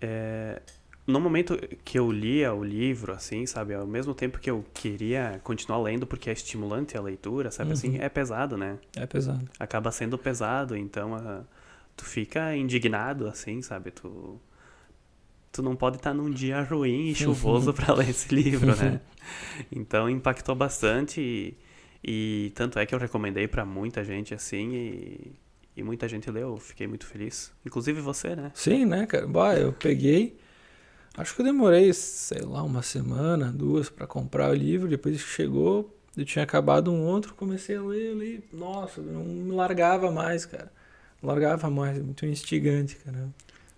É, 0.00 0.60
no 1.06 1.20
momento 1.20 1.58
que 1.84 1.98
eu 1.98 2.10
lia 2.10 2.52
o 2.52 2.62
livro, 2.62 3.12
assim, 3.12 3.46
sabe, 3.46 3.74
ao 3.74 3.86
mesmo 3.86 4.14
tempo 4.14 4.38
que 4.38 4.50
eu 4.50 4.64
queria 4.74 5.40
continuar 5.42 5.78
lendo 5.78 6.06
porque 6.06 6.30
é 6.30 6.32
estimulante 6.32 6.96
a 6.96 7.00
leitura, 7.00 7.50
sabe, 7.50 7.72
assim, 7.72 7.88
uhum. 7.88 7.94
assim, 7.94 8.04
é 8.04 8.08
pesado, 8.08 8.56
né? 8.56 8.78
É 8.94 9.06
pesado. 9.06 9.48
Acaba 9.58 9.90
sendo 9.90 10.18
pesado, 10.18 10.76
então 10.76 11.14
uh, 11.14 11.44
tu 11.96 12.04
fica 12.04 12.54
indignado, 12.54 13.26
assim, 13.26 13.62
sabe, 13.62 13.90
tu 13.90 14.38
tu 15.58 15.62
não 15.62 15.74
pode 15.74 15.96
estar 15.96 16.14
num 16.14 16.30
dia 16.30 16.62
ruim 16.62 17.08
e 17.08 17.14
chuvoso 17.14 17.74
para 17.74 17.92
ler 17.92 18.10
esse 18.10 18.32
livro, 18.34 18.76
né? 18.76 19.00
Então 19.72 20.08
impactou 20.08 20.54
bastante 20.54 21.20
e, 21.20 21.56
e 22.02 22.50
tanto 22.54 22.78
é 22.78 22.86
que 22.86 22.94
eu 22.94 22.98
recomendei 22.98 23.48
para 23.48 23.64
muita 23.64 24.04
gente 24.04 24.32
assim 24.32 24.72
e, 24.72 25.32
e 25.76 25.82
muita 25.82 26.06
gente 26.06 26.30
leu, 26.30 26.56
fiquei 26.58 26.86
muito 26.86 27.06
feliz. 27.06 27.52
Inclusive 27.66 28.00
você, 28.00 28.36
né? 28.36 28.52
Sim, 28.54 28.84
né, 28.84 29.04
cara? 29.04 29.26
Bah, 29.26 29.56
eu 29.56 29.72
peguei 29.72 30.38
Acho 31.16 31.34
que 31.34 31.40
eu 31.40 31.46
demorei, 31.46 31.92
sei 31.92 32.42
lá, 32.42 32.62
uma 32.62 32.80
semana, 32.80 33.50
duas 33.50 33.90
para 33.90 34.06
comprar 34.06 34.50
o 34.50 34.54
livro. 34.54 34.86
Depois 34.86 35.20
que 35.20 35.28
chegou, 35.28 35.92
eu 36.16 36.24
tinha 36.24 36.44
acabado 36.44 36.92
um 36.92 37.04
outro, 37.04 37.34
comecei 37.34 37.74
a 37.74 37.82
ler, 37.82 38.14
ler. 38.14 38.48
Nossa, 38.52 39.02
não 39.02 39.24
me 39.24 39.50
largava 39.50 40.12
mais, 40.12 40.46
cara. 40.46 40.70
Não 41.20 41.28
largava 41.28 41.68
mais, 41.68 41.98
muito 41.98 42.24
instigante, 42.24 42.94
cara. 43.04 43.28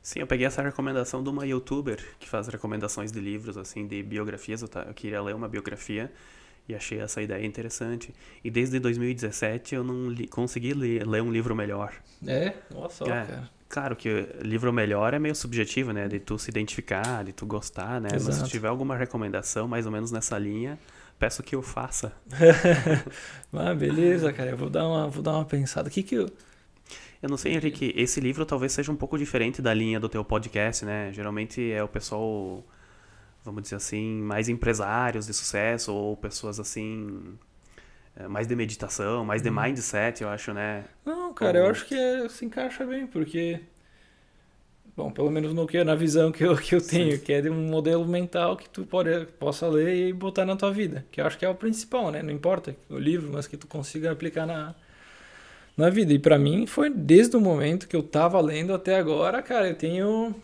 Sim, 0.02 0.20
eu 0.20 0.26
peguei 0.26 0.46
essa 0.46 0.62
recomendação 0.62 1.22
de 1.22 1.28
uma 1.28 1.46
youtuber 1.46 2.02
que 2.18 2.28
faz 2.28 2.48
recomendações 2.48 3.12
de 3.12 3.20
livros, 3.20 3.56
assim, 3.58 3.86
de 3.86 4.02
biografias. 4.02 4.62
Eu, 4.62 4.68
tá, 4.68 4.82
eu 4.82 4.94
queria 4.94 5.20
ler 5.20 5.34
uma 5.34 5.48
biografia 5.48 6.10
e 6.68 6.74
achei 6.74 7.00
essa 7.00 7.20
ideia 7.20 7.44
interessante. 7.44 8.14
E 8.42 8.50
desde 8.50 8.78
2017 8.78 9.74
eu 9.74 9.84
não 9.84 10.08
li, 10.08 10.26
consegui 10.26 10.72
ler, 10.72 11.06
ler, 11.06 11.22
um 11.22 11.30
livro 11.30 11.54
melhor. 11.54 11.92
É? 12.26 12.54
Nossa, 12.72 13.04
é, 13.04 13.08
cara. 13.08 13.50
Claro 13.68 13.94
que 13.94 14.26
livro 14.42 14.72
melhor 14.72 15.14
é 15.14 15.18
meio 15.18 15.34
subjetivo, 15.34 15.92
né? 15.92 16.08
De 16.08 16.18
tu 16.18 16.38
se 16.38 16.50
identificar, 16.50 17.24
de 17.24 17.32
tu 17.32 17.46
gostar, 17.46 18.00
né? 18.00 18.08
Exato. 18.14 18.38
Mas 18.38 18.46
se 18.46 18.50
tiver 18.50 18.68
alguma 18.68 18.96
recomendação 18.96 19.68
mais 19.68 19.86
ou 19.86 19.92
menos 19.92 20.10
nessa 20.10 20.38
linha, 20.38 20.78
peço 21.18 21.42
que 21.42 21.54
eu 21.54 21.62
faça. 21.62 22.12
ah, 23.52 23.74
beleza, 23.74 24.32
cara. 24.32 24.50
Eu 24.50 24.56
vou 24.56 24.70
dar 24.70 24.88
uma, 24.88 25.08
vou 25.08 25.22
dar 25.22 25.32
uma 25.32 25.44
pensada. 25.44 25.88
O 25.88 25.92
que 25.92 26.02
que 26.02 26.14
eu... 26.16 26.28
Eu 27.22 27.28
não 27.28 27.36
sei, 27.36 27.52
Henrique, 27.52 27.92
esse 27.96 28.18
livro 28.18 28.46
talvez 28.46 28.72
seja 28.72 28.90
um 28.90 28.96
pouco 28.96 29.18
diferente 29.18 29.60
da 29.60 29.74
linha 29.74 30.00
do 30.00 30.08
teu 30.08 30.24
podcast, 30.24 30.84
né? 30.84 31.12
Geralmente 31.12 31.70
é 31.70 31.82
o 31.82 31.88
pessoal, 31.88 32.64
vamos 33.44 33.62
dizer 33.62 33.76
assim, 33.76 34.22
mais 34.22 34.48
empresários 34.48 35.26
de 35.26 35.34
sucesso 35.34 35.92
ou 35.92 36.16
pessoas 36.16 36.58
assim 36.58 37.38
é, 38.16 38.26
mais 38.26 38.46
de 38.46 38.56
meditação, 38.56 39.24
mais 39.24 39.42
de 39.42 39.48
uhum. 39.50 39.62
mindset, 39.62 40.22
eu 40.22 40.28
acho, 40.28 40.52
né? 40.52 40.84
Não, 41.04 41.32
cara, 41.32 41.58
eu 41.58 41.66
acho 41.66 41.86
que 41.86 41.94
é, 41.94 42.28
se 42.28 42.44
encaixa 42.44 42.84
bem, 42.86 43.06
porque 43.06 43.60
bom, 44.96 45.10
pelo 45.10 45.30
menos 45.30 45.54
no 45.54 45.66
que 45.66 45.82
na 45.84 45.94
visão 45.94 46.32
que 46.32 46.44
eu, 46.44 46.56
que 46.56 46.74
eu 46.74 46.80
tenho, 46.80 47.16
Sim. 47.16 47.22
que 47.22 47.32
é 47.32 47.40
de 47.40 47.50
um 47.50 47.68
modelo 47.68 48.06
mental 48.06 48.56
que 48.56 48.68
tu 48.68 48.84
pode, 48.84 49.26
possa 49.38 49.68
ler 49.68 50.08
e 50.08 50.12
botar 50.12 50.44
na 50.44 50.56
tua 50.56 50.72
vida, 50.72 51.04
que 51.10 51.20
eu 51.20 51.26
acho 51.26 51.38
que 51.38 51.44
é 51.44 51.48
o 51.48 51.54
principal, 51.54 52.10
né? 52.10 52.22
Não 52.22 52.32
importa 52.32 52.74
o 52.88 52.98
livro, 52.98 53.30
mas 53.32 53.46
que 53.46 53.56
tu 53.56 53.66
consiga 53.66 54.10
aplicar 54.10 54.46
na 54.46 54.74
na 55.80 55.90
vida. 55.90 56.12
E 56.12 56.18
para 56.18 56.38
mim 56.38 56.66
foi 56.66 56.90
desde 56.90 57.36
o 57.36 57.40
momento 57.40 57.88
que 57.88 57.96
eu 57.96 58.02
tava 58.02 58.40
lendo 58.40 58.72
até 58.72 58.96
agora, 58.98 59.42
cara, 59.42 59.68
eu 59.68 59.74
tenho 59.74 60.34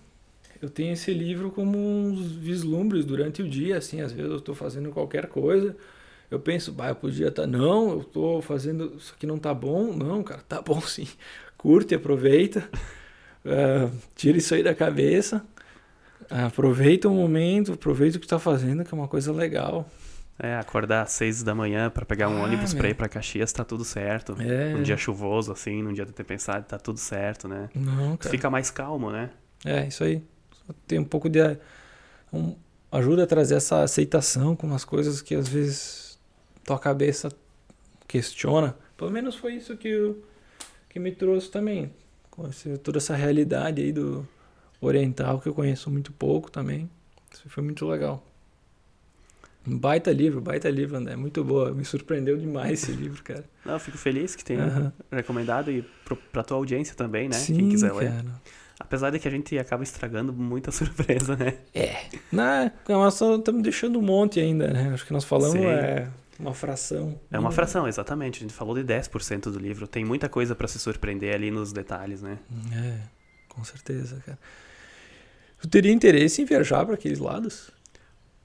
eu 0.61 0.71
tenho 0.71 0.93
esse 0.93 1.13
livro 1.13 1.51
como 1.51 1.79
uns 1.79 2.33
vislumbres 2.33 3.05
durante 3.05 3.43
o 3.43 3.49
dia, 3.49 3.77
assim, 3.77 4.01
às 4.01 4.13
vezes 4.13 4.31
eu 4.31 4.39
estou 4.39 4.55
fazendo 4.55 4.91
qualquer 4.91 5.27
coisa, 5.27 5.77
eu 6.31 6.41
penso, 6.41 6.73
bah, 6.73 6.89
eu 6.89 6.95
podia 6.95 7.29
estar, 7.29 7.43
tá... 7.43 7.49
não, 7.49 7.91
eu 7.91 8.01
estou 8.01 8.43
fazendo, 8.43 8.95
isso 8.97 9.15
aqui 9.17 9.27
não 9.27 9.39
tá 9.39 9.53
bom, 9.53 9.93
não, 9.93 10.23
cara, 10.23 10.41
tá 10.49 10.63
bom 10.63 10.81
sim, 10.83 11.07
curte, 11.59 11.95
aproveita, 11.95 12.69
uh, 13.45 13.95
tira 14.17 14.39
isso 14.39 14.55
aí 14.55 14.63
da 14.63 14.75
cabeça, 14.75 15.45
aproveita 16.31 17.09
o 17.09 17.15
momento, 17.15 17.75
aproveita 17.75 18.17
o 18.17 18.21
que 18.21 18.27
está 18.27 18.39
fazendo, 18.39 18.85
que 18.85 18.95
é 18.95 18.97
uma 18.97 19.09
coisa 19.09 19.33
legal. 19.33 19.89
É, 20.39 20.57
acordar 20.57 21.03
às 21.03 21.13
seis 21.13 21.43
da 21.43 21.55
manhã 21.55 21.89
para 21.89 22.05
pegar 22.05 22.29
um 22.29 22.43
ah, 22.43 22.45
ônibus 22.45 22.75
para 22.75 22.91
ir 22.91 22.95
para 22.95 23.09
Caxias 23.09 23.53
tá 23.53 23.65
tudo 23.65 23.85
certo. 23.85 24.37
É. 24.39 24.75
Um 24.75 24.83
dia 24.83 24.97
chuvoso, 24.97 25.51
assim, 25.51 25.83
num 25.83 25.95
dia 25.95 26.05
de 26.05 26.13
tempestade, 26.13 26.67
tá 26.67 26.79
tudo 26.79 26.99
certo, 26.99 27.49
né? 27.49 27.71
Não, 27.75 28.19
cara. 28.19 28.31
Fica 28.31 28.51
mais 28.51 28.71
calmo, 28.71 29.11
né? 29.11 29.31
É, 29.65 29.87
isso 29.87 30.05
aí. 30.05 30.23
Tem 30.87 30.99
um 30.99 31.05
pouco 31.05 31.29
de. 31.29 31.41
Um, 32.33 32.55
ajuda 32.91 33.25
a 33.25 33.27
trazer 33.27 33.55
essa 33.55 33.83
aceitação 33.83 34.55
com 34.55 34.75
as 34.75 34.85
coisas 34.85 35.23
que 35.23 35.35
às 35.35 35.49
vezes 35.49 36.19
tua 36.65 36.79
cabeça 36.79 37.31
questiona. 38.07 38.77
Pelo 38.97 39.11
menos 39.11 39.37
foi 39.37 39.55
isso 39.55 39.77
que, 39.77 39.89
eu, 39.89 40.23
que 40.89 40.99
me 40.99 41.13
trouxe 41.13 41.51
também. 41.51 41.91
Com 42.31 42.49
esse, 42.49 42.77
toda 42.79 42.99
essa 42.99 43.15
realidade 43.15 43.83
aí 43.83 43.93
do 43.93 44.27
oriental 44.81 45.41
que 45.41 45.49
eu 45.49 45.55
conheço 45.55 45.91
muito 45.91 46.13
pouco 46.13 46.51
também. 46.51 46.91
Isso 47.33 47.49
foi 47.49 47.63
muito 47.63 47.87
legal. 47.87 48.26
Um 49.67 49.79
baita 49.79 50.13
livro, 50.13 50.41
baita 50.41 50.71
livro, 50.71 50.97
André. 50.97 51.17
Muito 51.17 51.43
boa. 51.43 51.73
Me 51.73 51.85
surpreendeu 51.85 52.37
demais 52.37 52.83
esse 52.83 52.93
livro, 52.93 53.23
cara. 53.23 53.45
Não, 53.65 53.79
fico 53.79 53.99
feliz 53.99 54.37
que 54.37 54.45
tenha 54.45 54.93
recomendado 55.11 55.71
e 55.71 55.83
pro, 56.05 56.17
pra 56.17 56.43
tua 56.43 56.57
audiência 56.57 56.95
também, 56.95 57.29
né? 57.29 57.35
Sim, 57.35 57.57
Quem 57.57 57.69
quiser 57.71 57.93
ler. 57.93 58.11
Cara. 58.13 58.43
Apesar 58.79 59.11
de 59.11 59.19
que 59.19 59.27
a 59.27 59.31
gente 59.31 59.59
acaba 59.59 59.83
estragando 59.83 60.33
muita 60.33 60.71
surpresa, 60.73 61.35
né? 61.37 61.59
É. 61.75 61.97
Não, 62.31 62.71
nós 62.89 63.21
estamos 63.21 63.63
deixando 63.63 63.99
um 63.99 64.03
monte 64.03 64.39
ainda, 64.39 64.69
né? 64.69 64.91
Acho 64.93 65.05
que 65.05 65.13
nós 65.13 65.25
falamos 65.25 65.59
Sim. 65.59 65.65
é 65.65 66.09
uma 66.39 66.55
fração. 66.55 67.19
É 67.31 67.39
uma 67.39 67.51
fração, 67.51 67.89
exatamente. 67.89 68.39
A 68.39 68.41
gente 68.43 68.53
falou 68.55 68.75
de 68.75 68.85
10% 68.85 69.51
do 69.51 69.59
livro. 69.59 69.89
Tem 69.89 70.05
muita 70.05 70.29
coisa 70.29 70.55
para 70.55 70.69
se 70.69 70.79
surpreender 70.79 71.35
ali 71.35 71.51
nos 71.51 71.73
detalhes, 71.73 72.23
né? 72.23 72.39
É, 72.73 72.99
com 73.49 73.65
certeza, 73.65 74.23
cara. 74.25 74.39
Tu 75.61 75.69
teria 75.69 75.93
interesse 75.93 76.43
em 76.43 76.45
viajar 76.45 76.85
para 76.85 76.95
aqueles 76.95 77.19
lados? 77.19 77.71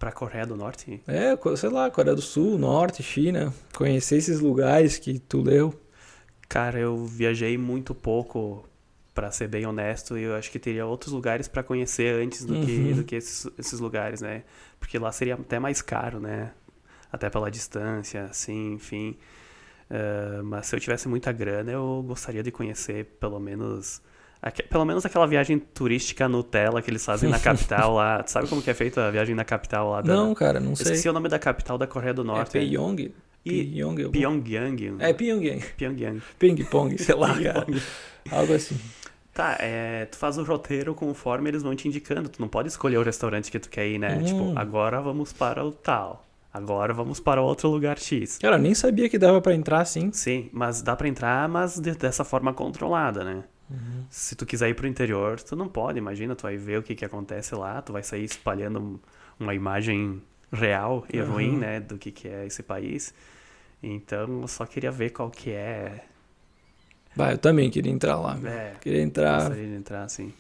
Para 0.02 0.12
Coreia 0.12 0.48
do 0.48 0.56
Norte? 0.56 1.00
É, 1.08 1.38
sei 1.56 1.70
lá, 1.70 1.92
Coreia 1.92 2.16
do 2.16 2.24
Sul, 2.24 2.58
Norte, 2.58 3.04
China, 3.04 3.54
conhecer 3.72 4.18
esses 4.18 4.40
lugares 4.40 4.98
que 4.98 5.20
tu 5.20 5.44
leu. 5.44 5.80
Cara, 6.50 6.80
eu 6.80 7.06
viajei 7.06 7.56
muito 7.56 7.94
pouco, 7.94 8.68
para 9.14 9.30
ser 9.30 9.48
bem 9.48 9.64
honesto, 9.64 10.18
e 10.18 10.24
eu 10.24 10.34
acho 10.34 10.50
que 10.50 10.58
teria 10.58 10.88
outros 10.88 11.14
lugares 11.14 11.48
para 11.48 11.62
conhecer 11.62 12.16
antes 12.16 12.44
do 12.44 12.56
uhum. 12.56 12.66
que, 12.66 12.94
do 12.96 13.04
que 13.04 13.16
esses, 13.16 13.48
esses 13.60 13.80
lugares, 13.80 14.22
né? 14.22 14.44
Porque 14.80 14.98
lá 14.98 15.12
seria 15.12 15.36
até 15.36 15.60
mais 15.60 15.84
caro, 15.84 16.20
né? 16.20 16.52
Até 17.12 17.30
pela 17.30 17.52
distância, 17.52 18.24
assim, 18.24 18.74
enfim. 18.74 19.20
Uh, 19.88 20.44
mas 20.44 20.66
se 20.66 20.76
eu 20.76 20.80
tivesse 20.80 21.08
muita 21.08 21.32
grana, 21.32 21.72
eu 21.72 22.04
gostaria 22.08 22.42
de 22.42 22.50
conhecer 22.50 23.06
pelo 23.20 23.40
menos 23.40 24.02
pelo 24.70 24.86
menos 24.86 25.06
aquela 25.06 25.28
viagem 25.28 25.60
turística 25.60 26.28
Nutella 26.28 26.82
que 26.82 26.90
eles 26.90 27.06
fazem 27.06 27.30
na 27.30 27.38
capital 27.40 27.94
lá. 27.94 28.24
Sabe 28.26 28.48
como 28.48 28.62
que 28.62 28.70
é 28.70 28.74
feita 28.74 29.08
a 29.08 29.12
viagem 29.12 29.36
na 29.36 29.46
capital 29.46 29.92
lá? 29.92 30.02
Da... 30.02 30.16
Não, 30.16 30.34
cara, 30.34 30.60
não 30.60 30.76
sei. 30.76 30.86
Esqueci 30.86 31.10
o 31.10 31.14
nome 31.14 31.30
da 31.30 31.38
capital 31.38 31.78
da 31.78 31.86
Coreia 31.86 32.14
do 32.14 32.24
Norte. 32.24 32.58
É 32.58 32.62
Pyong? 32.62 33.12
Pyongyang. 33.44 34.12
Pyongyang. 34.12 34.96
É 35.00 35.14
Pyongyang. 35.14 35.64
Pyongyang. 35.78 36.22
Ping 36.38 36.64
Pong, 36.66 36.98
sei 36.98 37.16
lá, 37.16 37.34
cara. 37.42 37.66
Algo 38.32 38.54
assim. 38.54 38.78
Tá, 39.34 39.56
é, 39.60 40.06
tu 40.06 40.18
faz 40.18 40.38
o 40.38 40.44
roteiro 40.44 40.94
conforme 40.94 41.50
eles 41.50 41.64
vão 41.64 41.76
te 41.76 41.88
indicando. 41.88 42.30
Tu 42.30 42.42
não 42.42 42.48
pode 42.48 42.68
escolher 42.68 42.98
o 42.98 43.04
restaurante 43.04 43.50
que 43.50 43.60
tu 43.60 43.70
quer 43.70 43.88
ir, 43.88 43.98
né? 43.98 44.18
Hum. 44.18 44.24
Tipo, 44.24 44.60
agora 44.60 45.02
vamos 45.02 45.32
para 45.32 45.64
o 45.66 45.72
tal. 45.72 46.26
Agora 46.54 46.94
vamos 46.94 47.20
para 47.20 47.42
outro 47.42 47.70
lugar 47.70 47.98
X. 47.98 48.38
Cara, 48.38 48.58
eu 48.58 48.62
nem 48.62 48.76
sabia 48.76 49.08
que 49.08 49.18
dava 49.18 49.40
para 49.40 49.56
entrar 49.56 49.80
assim. 49.80 50.12
Sim, 50.12 50.50
mas 50.52 50.82
dá 50.82 50.96
para 50.98 51.08
entrar, 51.08 51.48
mas 51.48 51.80
de, 51.80 51.92
dessa 51.92 52.26
forma 52.26 52.54
controlada, 52.54 53.24
né? 53.24 53.44
Uhum. 53.72 54.06
Se 54.10 54.36
tu 54.36 54.46
quiser 54.46 54.70
ir 54.70 54.74
pro 54.74 54.88
interior, 54.88 55.40
tu 55.42 55.56
não 55.56 55.68
pode, 55.68 55.98
imagina, 55.98 56.36
tu 56.36 56.44
vai 56.44 56.58
ver 56.58 56.80
o 56.80 56.84
que, 56.84 56.94
que 56.94 57.06
acontece 57.06 57.56
lá, 57.56 57.82
tu 57.82 57.94
vai 57.94 58.04
sair 58.04 58.26
espalhando 58.26 59.00
uma 59.40 59.56
imagem 59.56 60.22
real 60.52 61.06
e 61.12 61.20
uhum. 61.20 61.32
ruim, 61.32 61.58
né, 61.58 61.80
do 61.80 61.98
que, 61.98 62.12
que 62.12 62.28
é 62.28 62.46
esse 62.46 62.62
país. 62.62 63.14
Então, 63.82 64.42
eu 64.42 64.48
só 64.48 64.66
queria 64.66 64.92
ver 64.92 65.12
qual 65.12 65.30
que 65.32 65.52
é. 65.52 66.04
Bah, 67.16 67.32
eu 67.32 67.38
também 67.38 67.70
queria 67.70 67.92
entrar 67.92 68.18
lá. 68.18 68.38
É, 68.46 68.76
queria 68.80 69.02
entrar. 69.02 69.40
Gostaria 69.40 69.68
de 69.68 69.76
entrar, 69.76 70.08
sim. 70.10 70.34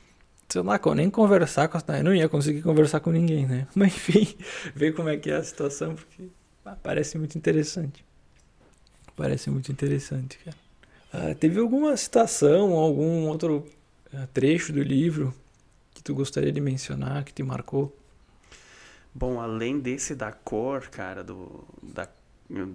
Sei 0.48 0.62
lá, 0.62 0.80
nem 0.96 1.10
conversar 1.10 1.70
com 1.70 1.78
as. 1.78 1.84
Eu 1.88 2.04
não 2.04 2.14
ia 2.14 2.28
conseguir 2.28 2.62
conversar 2.62 3.00
com 3.00 3.10
ninguém, 3.10 3.48
né? 3.48 3.68
Mas 3.74 3.96
enfim, 3.96 4.36
ver 4.76 4.94
como 4.94 5.10
é 5.10 5.18
que 5.18 5.32
é 5.32 5.36
a 5.36 5.44
situação, 5.44 5.96
porque 5.96 6.28
ah, 6.66 6.76
parece 6.82 7.18
muito 7.18 7.38
interessante. 7.38 8.06
Parece 9.16 9.50
muito 9.50 9.72
interessante, 9.72 10.38
cara. 10.44 10.58
Ah, 11.14 11.36
teve 11.36 11.60
alguma 11.60 11.96
citação, 11.98 12.74
algum 12.74 13.28
outro 13.28 13.66
uh, 14.14 14.28
trecho 14.34 14.72
do 14.72 14.82
livro 14.82 15.34
que 15.94 16.02
tu 16.02 16.16
gostaria 16.16 16.52
de 16.52 16.62
mencionar, 16.62 17.26
que 17.26 17.34
te 17.34 17.44
marcou? 17.44 17.96
Bom, 19.14 19.42
além 19.42 19.78
desse 19.78 20.16
da 20.16 20.32
cor, 20.32 20.88
cara, 20.88 21.22
do, 21.22 21.66
da, 21.84 22.08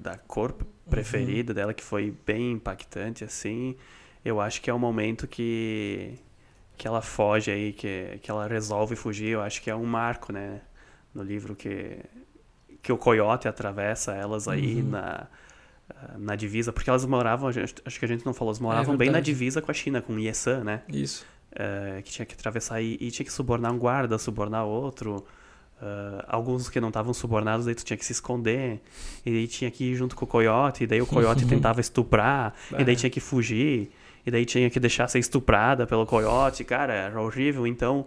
da 0.02 0.18
cor 0.18 0.54
preferida 0.88 1.52
uhum. 1.52 1.54
dela, 1.54 1.74
que 1.74 1.82
foi 1.82 2.14
bem 2.26 2.52
impactante, 2.52 3.24
assim, 3.24 3.74
eu 4.22 4.38
acho 4.38 4.60
que 4.60 4.68
é 4.68 4.74
o 4.74 4.78
momento 4.78 5.26
que, 5.26 6.18
que 6.76 6.86
ela 6.86 7.00
foge 7.00 7.50
aí, 7.50 7.72
que, 7.72 8.18
que 8.20 8.30
ela 8.30 8.46
resolve 8.46 8.94
fugir, 8.96 9.28
eu 9.30 9.40
acho 9.40 9.62
que 9.62 9.70
é 9.70 9.74
um 9.74 9.86
marco, 9.86 10.30
né, 10.30 10.60
no 11.14 11.22
livro 11.22 11.56
que, 11.56 12.00
que 12.82 12.92
o 12.92 12.98
coiote 12.98 13.48
atravessa 13.48 14.12
elas 14.12 14.46
aí 14.46 14.82
uhum. 14.82 14.90
na 14.90 15.26
na 16.18 16.34
divisa, 16.34 16.72
porque 16.72 16.90
elas 16.90 17.04
moravam, 17.04 17.48
acho 17.48 17.98
que 17.98 18.04
a 18.04 18.08
gente 18.08 18.24
não 18.26 18.34
falou, 18.34 18.50
elas 18.50 18.58
moravam 18.58 18.94
é 18.94 18.96
bem 18.96 19.10
na 19.10 19.20
divisa 19.20 19.62
com 19.62 19.70
a 19.70 19.74
China, 19.74 20.02
com 20.02 20.18
Yesan, 20.18 20.64
né? 20.64 20.82
Isso. 20.88 21.24
Uh, 21.52 22.02
que 22.02 22.10
tinha 22.10 22.26
que 22.26 22.34
atravessar 22.34 22.82
e, 22.82 22.98
e, 23.00 23.10
tinha 23.10 23.24
que 23.24 23.32
subornar 23.32 23.72
um 23.72 23.78
guarda, 23.78 24.18
subornar 24.18 24.64
outro. 24.64 25.24
Uh, 25.80 26.24
alguns 26.26 26.68
que 26.68 26.80
não 26.80 26.88
estavam 26.88 27.12
subornados, 27.14 27.66
daí 27.66 27.74
tu 27.74 27.84
tinha 27.84 27.96
que 27.96 28.04
se 28.04 28.12
esconder, 28.12 28.80
e 29.24 29.30
daí 29.30 29.46
tinha 29.46 29.70
que 29.70 29.84
ir 29.84 29.94
junto 29.94 30.16
com 30.16 30.24
o 30.24 30.28
coiote, 30.28 30.84
e 30.84 30.86
daí 30.86 31.00
o 31.00 31.06
coiote 31.06 31.44
tentava 31.46 31.80
estuprar, 31.80 32.54
e 32.78 32.82
daí 32.82 32.96
tinha 32.96 33.10
que 33.10 33.20
fugir, 33.20 33.90
e 34.24 34.30
daí 34.30 34.46
tinha 34.46 34.68
que 34.70 34.80
deixar 34.80 35.06
ser 35.08 35.18
estuprada 35.18 35.86
pelo 35.86 36.06
coiote, 36.06 36.64
cara, 36.64 36.94
era 36.94 37.20
horrível, 37.20 37.66
então 37.66 38.06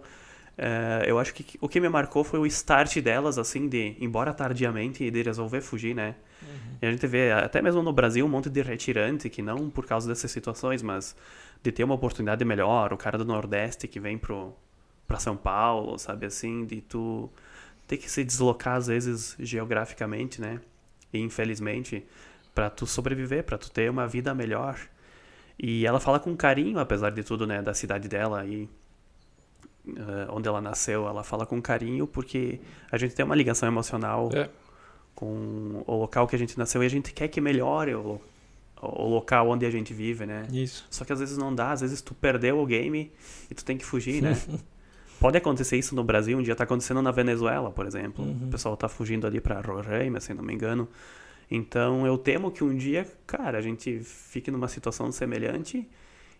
uh, 0.58 1.04
eu 1.06 1.16
acho 1.18 1.32
que 1.32 1.56
o 1.60 1.68
que 1.68 1.80
me 1.80 1.88
marcou 1.88 2.24
foi 2.24 2.40
o 2.40 2.46
start 2.46 2.98
delas, 2.98 3.38
assim, 3.38 3.68
de, 3.68 3.96
embora 4.00 4.34
tardiamente, 4.34 5.08
de 5.08 5.22
resolver 5.22 5.60
fugir, 5.60 5.94
né? 5.94 6.16
Uhum. 6.42 6.76
E 6.82 6.86
a 6.86 6.90
gente 6.90 7.06
vê, 7.06 7.32
até 7.32 7.60
mesmo 7.60 7.82
no 7.82 7.92
Brasil, 7.92 8.24
um 8.24 8.28
monte 8.28 8.48
de 8.48 8.62
retirante 8.62 9.28
que 9.28 9.42
não 9.42 9.68
por 9.70 9.86
causa 9.86 10.08
dessas 10.08 10.30
situações, 10.30 10.82
mas 10.82 11.16
de 11.62 11.70
ter 11.70 11.84
uma 11.84 11.94
oportunidade 11.94 12.44
melhor, 12.44 12.92
o 12.92 12.96
cara 12.96 13.18
do 13.18 13.24
Nordeste 13.24 13.86
que 13.86 14.00
vem 14.00 14.16
pro, 14.16 14.54
para 15.06 15.18
São 15.18 15.36
Paulo, 15.36 15.98
sabe 15.98 16.26
assim, 16.26 16.64
de 16.64 16.80
tu 16.80 17.30
ter 17.86 17.96
que 17.96 18.10
se 18.10 18.24
deslocar 18.24 18.76
às 18.76 18.86
vezes 18.86 19.36
geograficamente, 19.38 20.40
né? 20.40 20.60
E 21.12 21.18
infelizmente 21.18 22.04
para 22.54 22.70
tu 22.70 22.86
sobreviver, 22.86 23.44
para 23.44 23.58
tu 23.58 23.70
ter 23.70 23.90
uma 23.90 24.06
vida 24.06 24.34
melhor. 24.34 24.78
E 25.58 25.86
ela 25.86 26.00
fala 26.00 26.18
com 26.18 26.36
carinho, 26.36 26.78
apesar 26.78 27.10
de 27.10 27.22
tudo, 27.22 27.46
né, 27.46 27.60
da 27.62 27.74
cidade 27.74 28.08
dela 28.08 28.44
e 28.46 28.68
uh, 29.86 30.30
onde 30.30 30.48
ela 30.48 30.60
nasceu, 30.60 31.06
ela 31.06 31.22
fala 31.22 31.44
com 31.44 31.60
carinho 31.60 32.06
porque 32.06 32.60
a 32.90 32.96
gente 32.96 33.14
tem 33.14 33.24
uma 33.24 33.34
ligação 33.34 33.68
emocional 33.68 34.30
é. 34.32 34.48
Com 35.20 35.84
o 35.86 35.96
local 35.96 36.26
que 36.26 36.34
a 36.34 36.38
gente 36.38 36.58
nasceu 36.58 36.82
e 36.82 36.86
a 36.86 36.88
gente 36.88 37.12
quer 37.12 37.28
que 37.28 37.42
melhore 37.42 37.94
o, 37.94 38.18
o 38.80 39.06
local 39.06 39.50
onde 39.50 39.66
a 39.66 39.70
gente 39.70 39.92
vive, 39.92 40.24
né? 40.24 40.46
Isso. 40.50 40.86
Só 40.90 41.04
que 41.04 41.12
às 41.12 41.20
vezes 41.20 41.36
não 41.36 41.54
dá, 41.54 41.72
às 41.72 41.82
vezes 41.82 42.00
tu 42.00 42.14
perdeu 42.14 42.58
o 42.58 42.64
game 42.64 43.12
e 43.50 43.54
tu 43.54 43.62
tem 43.62 43.76
que 43.76 43.84
fugir, 43.84 44.22
né? 44.22 44.34
Pode 45.20 45.36
acontecer 45.36 45.76
isso 45.76 45.94
no 45.94 46.02
Brasil, 46.02 46.38
um 46.38 46.42
dia 46.42 46.56
tá 46.56 46.64
acontecendo 46.64 47.02
na 47.02 47.10
Venezuela, 47.10 47.70
por 47.70 47.86
exemplo. 47.86 48.24
Uhum. 48.24 48.46
O 48.46 48.50
pessoal 48.50 48.74
tá 48.78 48.88
fugindo 48.88 49.26
ali 49.26 49.42
para 49.42 49.60
Roraima, 49.60 50.18
se 50.20 50.32
não 50.32 50.42
me 50.42 50.54
engano. 50.54 50.88
Então 51.50 52.06
eu 52.06 52.16
temo 52.16 52.50
que 52.50 52.64
um 52.64 52.74
dia, 52.74 53.06
cara, 53.26 53.58
a 53.58 53.60
gente 53.60 54.00
fique 54.02 54.50
numa 54.50 54.68
situação 54.68 55.12
semelhante 55.12 55.86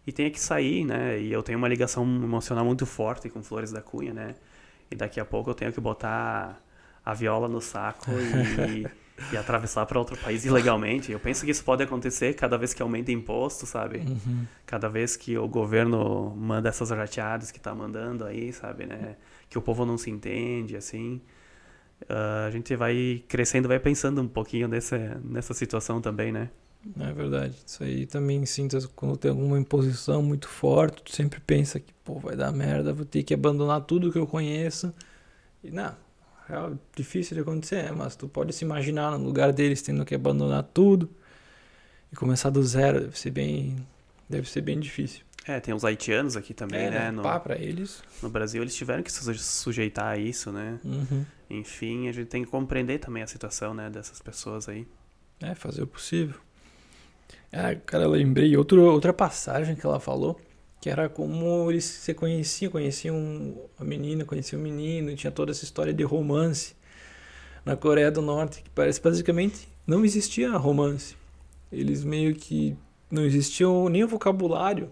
e 0.07 0.11
tenha 0.11 0.31
que 0.31 0.41
sair, 0.41 0.87
né? 0.87 1.21
E 1.21 1.31
eu 1.31 1.43
tenho 1.43 1.59
uma 1.59 1.69
ligação 1.69 2.03
emocional 2.03 2.65
muito 2.65 2.87
forte 2.87 3.29
com 3.29 3.43
Flores 3.43 3.71
da 3.71 3.83
Cunha, 3.83 4.15
né? 4.15 4.37
E 4.91 4.97
daqui 4.97 5.21
a 5.21 5.25
pouco 5.27 5.51
eu 5.51 5.55
tenho 5.55 5.71
que 5.71 5.81
botar 5.83 6.59
a 7.11 7.15
viola 7.15 7.49
no 7.49 7.61
saco 7.61 8.11
e 8.13 9.01
e 9.33 9.37
atravessar 9.37 9.85
para 9.87 9.99
outro 9.99 10.17
país 10.17 10.45
ilegalmente. 10.45 11.13
Eu 11.13 11.21
penso 11.21 11.45
que 11.45 11.51
isso 11.51 11.63
pode 11.63 11.83
acontecer 11.83 12.35
cada 12.35 12.57
vez 12.57 12.73
que 12.73 12.83
aumenta 12.83 13.13
imposto, 13.13 13.67
sabe? 13.67 13.99
Uhum. 13.99 14.47
Cada 14.65 14.89
vez 14.89 15.17
que 15.17 15.37
o 15.37 15.47
governo 15.47 16.35
manda 16.37 16.69
essas 16.69 16.91
rateadas 16.91 17.51
que 17.51 17.59
está 17.59 17.75
mandando 17.75 18.25
aí, 18.25 18.53
sabe, 18.53 18.87
né? 18.87 19.17
Que 19.49 19.59
o 19.59 19.63
povo 19.63 19.85
não 19.85 19.99
se 19.99 20.11
entende, 20.11 20.77
assim. 20.77 21.21
Uh, 22.03 22.47
a 22.49 22.51
gente 22.51 22.75
vai 22.77 23.23
crescendo, 23.29 23.69
vai 23.69 23.79
pensando 23.79 24.23
um 24.23 24.29
pouquinho 24.29 24.67
nessa, 24.67 25.21
nessa 25.23 25.53
situação 25.53 26.01
também, 26.01 26.33
né? 26.33 26.49
É 26.99 27.13
verdade. 27.13 27.55
Isso 27.67 27.85
aí 27.85 28.07
também 28.07 28.47
sinta 28.47 28.79
quando 28.97 29.19
tem 29.19 29.31
alguma 29.31 29.59
imposição 29.59 30.23
muito 30.23 30.49
forte, 30.49 31.03
tu 31.03 31.15
sempre 31.15 31.39
pensa 31.39 31.79
que, 31.79 31.93
pô, 32.03 32.19
vai 32.19 32.35
dar 32.35 32.51
merda, 32.53 32.95
vou 32.95 33.05
ter 33.05 33.23
que 33.23 33.35
abandonar 33.35 33.83
tudo 33.83 34.11
que 34.11 34.19
eu 34.19 34.27
conheço. 34.27 34.95
E 35.63 35.71
não, 35.71 35.95
é 36.51 36.73
difícil 36.97 37.35
de 37.35 37.43
acontecer, 37.43 37.93
mas 37.93 38.17
tu 38.17 38.29
pode 38.29 38.53
se 38.53 38.65
imaginar 38.65 39.19
no 39.19 39.25
lugar 39.25 39.53
deles 39.53 39.83
tendo 39.83 40.05
que 40.05 40.15
abandonar 40.15 40.63
tudo 40.63 41.11
e 42.13 42.17
começar 42.17 42.51
do 42.51 42.63
zero, 42.63 43.01
deve 43.01 43.19
ser 43.19 43.31
bem, 43.31 43.77
deve 44.29 44.49
ser 44.49 44.61
bem 44.61 44.79
difícil. 44.79 45.23
É, 45.47 45.59
tem 45.59 45.73
os 45.73 45.85
haitianos 45.85 46.37
aqui 46.37 46.53
também, 46.53 46.87
é, 46.87 46.91
né? 46.91 47.11
No, 47.11 47.23
pá, 47.23 47.41
pra 47.41 47.57
eles. 47.57 48.03
No 48.23 48.29
Brasil 48.29 48.63
eles 48.63 48.75
tiveram 48.75 49.03
que 49.03 49.11
se 49.11 49.35
sujeitar 49.39 50.07
a 50.07 50.17
isso, 50.19 50.53
né? 50.53 50.79
Uhum. 50.85 51.25
Enfim, 51.49 52.09
a 52.09 52.13
gente 52.13 52.29
tem 52.29 52.45
que 52.45 52.51
compreender 52.51 52.99
também 52.99 53.23
a 53.23 53.27
situação, 53.27 53.73
né, 53.75 53.89
dessas 53.89 54.21
pessoas 54.21 54.69
aí. 54.69 54.87
É, 55.41 55.55
fazer 55.55 55.83
o 55.83 55.87
possível. 55.87 56.39
Ah, 57.53 57.75
cara, 57.75 58.07
lembrei 58.07 58.57
outro, 58.57 58.83
outra 58.83 59.13
passagem 59.13 59.75
que 59.75 59.85
ela 59.85 59.99
falou 59.99 60.41
que 60.81 60.89
era 60.89 61.09
como 61.09 61.71
eles 61.71 61.85
se 61.85 62.15
conheciam, 62.15 62.73
conheciam 62.73 63.55
a 63.79 63.85
menina, 63.85 64.25
conheciam 64.25 64.59
o 64.59 64.63
menino, 64.63 65.15
tinha 65.15 65.31
toda 65.31 65.51
essa 65.51 65.65
história 65.65 65.93
de 65.93 66.03
romance 66.03 66.75
na 67.65 67.77
Coreia 67.77 68.11
do 68.11 68.23
Norte, 68.23 68.63
que 68.63 68.71
parece 68.71 69.01
basicamente 69.01 69.69
não 69.87 70.05
existia 70.05 70.51
romance. 70.57 71.17
Eles 71.71 72.03
meio 72.03 72.35
que 72.35 72.77
não 73.11 73.25
existiam 73.25 73.89
nem 73.89 74.05
o 74.05 74.09
vocabulário 74.09 74.91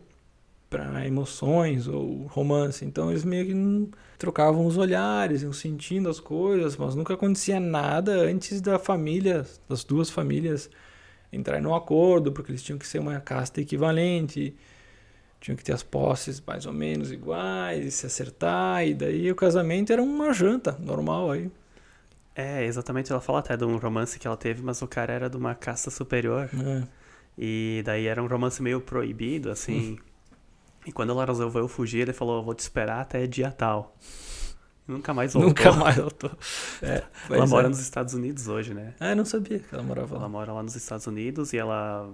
para 0.68 1.06
emoções 1.06 1.88
ou 1.88 2.26
romance, 2.26 2.84
então 2.84 3.10
eles 3.10 3.24
meio 3.24 3.46
que 3.46 3.54
não 3.54 3.88
trocavam 4.18 4.66
os 4.66 4.76
olhares, 4.76 5.42
iam 5.42 5.52
sentindo 5.52 6.10
as 6.10 6.20
coisas, 6.20 6.76
mas 6.76 6.94
nunca 6.94 7.14
acontecia 7.14 7.58
nada 7.58 8.12
antes 8.12 8.60
da 8.60 8.78
família, 8.78 9.46
das 9.66 9.82
duas 9.82 10.10
famílias 10.10 10.68
entrarem 11.32 11.62
no 11.62 11.74
acordo, 11.74 12.32
porque 12.32 12.50
eles 12.50 12.62
tinham 12.62 12.78
que 12.78 12.86
ser 12.86 12.98
uma 12.98 13.18
casta 13.20 13.62
equivalente 13.62 14.54
tinham 15.40 15.56
que 15.56 15.64
ter 15.64 15.72
as 15.72 15.82
posses 15.82 16.42
mais 16.44 16.66
ou 16.66 16.72
menos 16.72 17.12
iguais, 17.12 17.94
se 17.94 18.06
acertar, 18.06 18.86
e 18.86 18.94
daí 18.94 19.30
o 19.30 19.36
casamento 19.36 19.92
era 19.92 20.02
uma 20.02 20.32
janta 20.32 20.76
normal 20.80 21.30
aí. 21.30 21.50
É, 22.34 22.64
exatamente, 22.64 23.10
ela 23.10 23.20
fala 23.20 23.40
até 23.40 23.56
de 23.56 23.64
um 23.64 23.76
romance 23.78 24.18
que 24.18 24.26
ela 24.26 24.36
teve, 24.36 24.62
mas 24.62 24.80
o 24.80 24.86
cara 24.86 25.12
era 25.12 25.28
de 25.28 25.36
uma 25.36 25.54
casta 25.54 25.90
superior. 25.90 26.48
É. 26.54 26.86
E 27.36 27.82
daí 27.84 28.06
era 28.06 28.22
um 28.22 28.26
romance 28.26 28.62
meio 28.62 28.80
proibido, 28.80 29.50
assim. 29.50 29.92
Hum. 29.92 29.98
E 30.86 30.92
quando 30.92 31.10
ela 31.10 31.26
resolveu 31.26 31.68
fugir, 31.68 32.00
ele 32.00 32.14
falou, 32.14 32.42
vou 32.42 32.54
te 32.54 32.60
esperar 32.60 33.02
até 33.02 33.26
dia 33.26 33.50
tal. 33.50 33.94
Nunca 34.86 35.12
mais 35.12 35.34
voltou. 35.34 35.50
Nunca 35.50 35.72
mais 35.72 35.96
voltou. 35.96 36.30
É, 36.80 37.02
ela 37.28 37.46
mora 37.46 37.66
é. 37.66 37.68
nos 37.68 37.80
Estados 37.80 38.14
Unidos 38.14 38.48
hoje, 38.48 38.72
né? 38.72 38.94
Ah, 38.98 39.10
eu 39.10 39.16
não 39.16 39.24
sabia 39.26 39.58
que 39.58 39.74
ela 39.74 39.82
morava 39.82 40.14
lá. 40.14 40.20
Ela 40.20 40.28
mora 40.30 40.52
lá 40.52 40.62
nos 40.62 40.76
Estados 40.76 41.06
Unidos 41.06 41.52
e 41.52 41.58
ela 41.58 42.10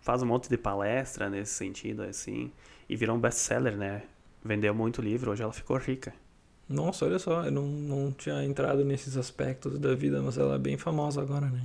faz 0.00 0.22
um 0.22 0.26
monte 0.26 0.48
de 0.48 0.56
palestra 0.56 1.28
nesse 1.28 1.54
sentido, 1.54 2.02
assim, 2.02 2.52
e 2.88 2.96
virou 2.96 3.16
um 3.16 3.20
best-seller, 3.20 3.76
né? 3.76 4.02
Vendeu 4.44 4.74
muito 4.74 5.02
livro, 5.02 5.30
hoje 5.30 5.42
ela 5.42 5.52
ficou 5.52 5.76
rica. 5.76 6.12
Nossa, 6.68 7.04
olha 7.04 7.18
só, 7.18 7.44
eu 7.44 7.50
não, 7.50 7.66
não 7.66 8.12
tinha 8.12 8.44
entrado 8.44 8.84
nesses 8.84 9.16
aspectos 9.16 9.78
da 9.78 9.94
vida, 9.94 10.22
mas 10.22 10.38
ela 10.38 10.54
é 10.54 10.58
bem 10.58 10.76
famosa 10.76 11.20
agora, 11.20 11.46
né? 11.46 11.62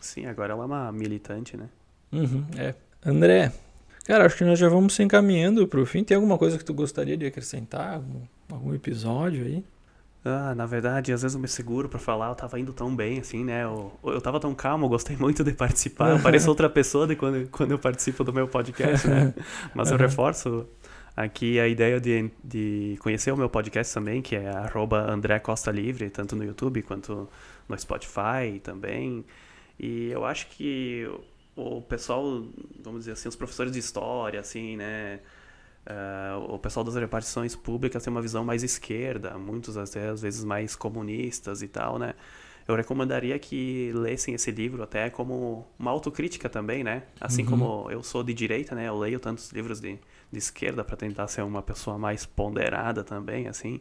Sim, 0.00 0.26
agora 0.26 0.52
ela 0.52 0.64
é 0.64 0.66
uma 0.66 0.92
militante, 0.92 1.56
né? 1.56 1.68
Uhum, 2.12 2.44
é. 2.58 2.74
André, 3.04 3.52
cara, 4.04 4.26
acho 4.26 4.36
que 4.36 4.44
nós 4.44 4.58
já 4.58 4.68
vamos 4.68 4.94
se 4.94 5.02
encaminhando 5.02 5.66
pro 5.66 5.86
fim. 5.86 6.04
Tem 6.04 6.14
alguma 6.16 6.36
coisa 6.36 6.58
que 6.58 6.64
tu 6.64 6.74
gostaria 6.74 7.16
de 7.16 7.24
acrescentar? 7.24 7.94
Algum, 7.94 8.20
algum 8.50 8.74
episódio 8.74 9.44
aí? 9.44 9.64
Ah, 10.24 10.54
na 10.54 10.66
verdade, 10.66 11.12
às 11.12 11.22
vezes 11.22 11.34
eu 11.34 11.40
me 11.40 11.48
seguro 11.48 11.88
para 11.88 11.98
falar, 11.98 12.28
eu 12.28 12.34
tava 12.34 12.58
indo 12.58 12.72
tão 12.72 12.94
bem, 12.94 13.18
assim, 13.18 13.42
né? 13.42 13.64
Eu, 13.64 13.92
eu 14.04 14.20
tava 14.20 14.38
tão 14.38 14.54
calmo, 14.54 14.84
eu 14.84 14.88
gostei 14.88 15.16
muito 15.16 15.42
de 15.42 15.52
participar. 15.52 16.10
Eu 16.10 16.20
pareço 16.20 16.48
outra 16.48 16.70
pessoa 16.70 17.06
de 17.06 17.16
quando, 17.16 17.48
quando 17.50 17.72
eu 17.72 17.78
participo 17.78 18.22
do 18.22 18.32
meu 18.32 18.46
podcast, 18.46 19.08
né? 19.08 19.34
Mas 19.74 19.90
eu 19.90 19.96
reforço 19.96 20.64
aqui 21.16 21.58
a 21.58 21.66
ideia 21.66 22.00
de, 22.00 22.30
de 22.42 22.96
conhecer 23.00 23.32
o 23.32 23.36
meu 23.36 23.48
podcast 23.48 23.92
também, 23.92 24.22
que 24.22 24.36
é 24.36 24.48
André 25.08 25.40
Costa 25.40 25.72
Livre, 25.72 26.08
tanto 26.08 26.36
no 26.36 26.44
YouTube 26.44 26.82
quanto 26.82 27.28
no 27.68 27.78
Spotify 27.78 28.60
também. 28.62 29.24
E 29.78 30.10
eu 30.12 30.24
acho 30.24 30.46
que 30.50 31.08
o 31.56 31.82
pessoal, 31.82 32.44
vamos 32.80 33.00
dizer 33.00 33.12
assim, 33.12 33.28
os 33.28 33.36
professores 33.36 33.72
de 33.72 33.80
história, 33.80 34.38
assim, 34.38 34.76
né? 34.76 35.18
Uh, 35.84 36.54
o 36.54 36.58
pessoal 36.60 36.84
das 36.84 36.94
repartições 36.94 37.56
públicas 37.56 38.04
tem 38.04 38.10
uma 38.10 38.22
visão 38.22 38.44
mais 38.44 38.62
esquerda, 38.62 39.36
muitos 39.36 39.76
até 39.76 40.08
às 40.08 40.22
vezes 40.22 40.44
mais 40.44 40.76
comunistas 40.76 41.60
e 41.60 41.68
tal, 41.68 41.98
né? 41.98 42.14
Eu 42.68 42.76
recomendaria 42.76 43.36
que 43.40 43.90
lessem 43.92 44.34
esse 44.34 44.50
livro 44.52 44.82
até 44.84 45.10
como 45.10 45.66
uma 45.76 45.90
autocrítica 45.90 46.48
também, 46.48 46.84
né? 46.84 47.02
Assim 47.20 47.42
uhum. 47.42 47.48
como 47.48 47.90
eu 47.90 48.02
sou 48.02 48.22
de 48.22 48.32
direita, 48.32 48.74
né? 48.74 48.88
Eu 48.88 48.96
leio 48.96 49.18
tantos 49.18 49.50
livros 49.50 49.80
de, 49.80 49.98
de 50.30 50.38
esquerda 50.38 50.84
para 50.84 50.96
tentar 50.96 51.26
ser 51.26 51.42
uma 51.42 51.60
pessoa 51.60 51.98
mais 51.98 52.24
ponderada 52.24 53.02
também, 53.02 53.48
assim, 53.48 53.80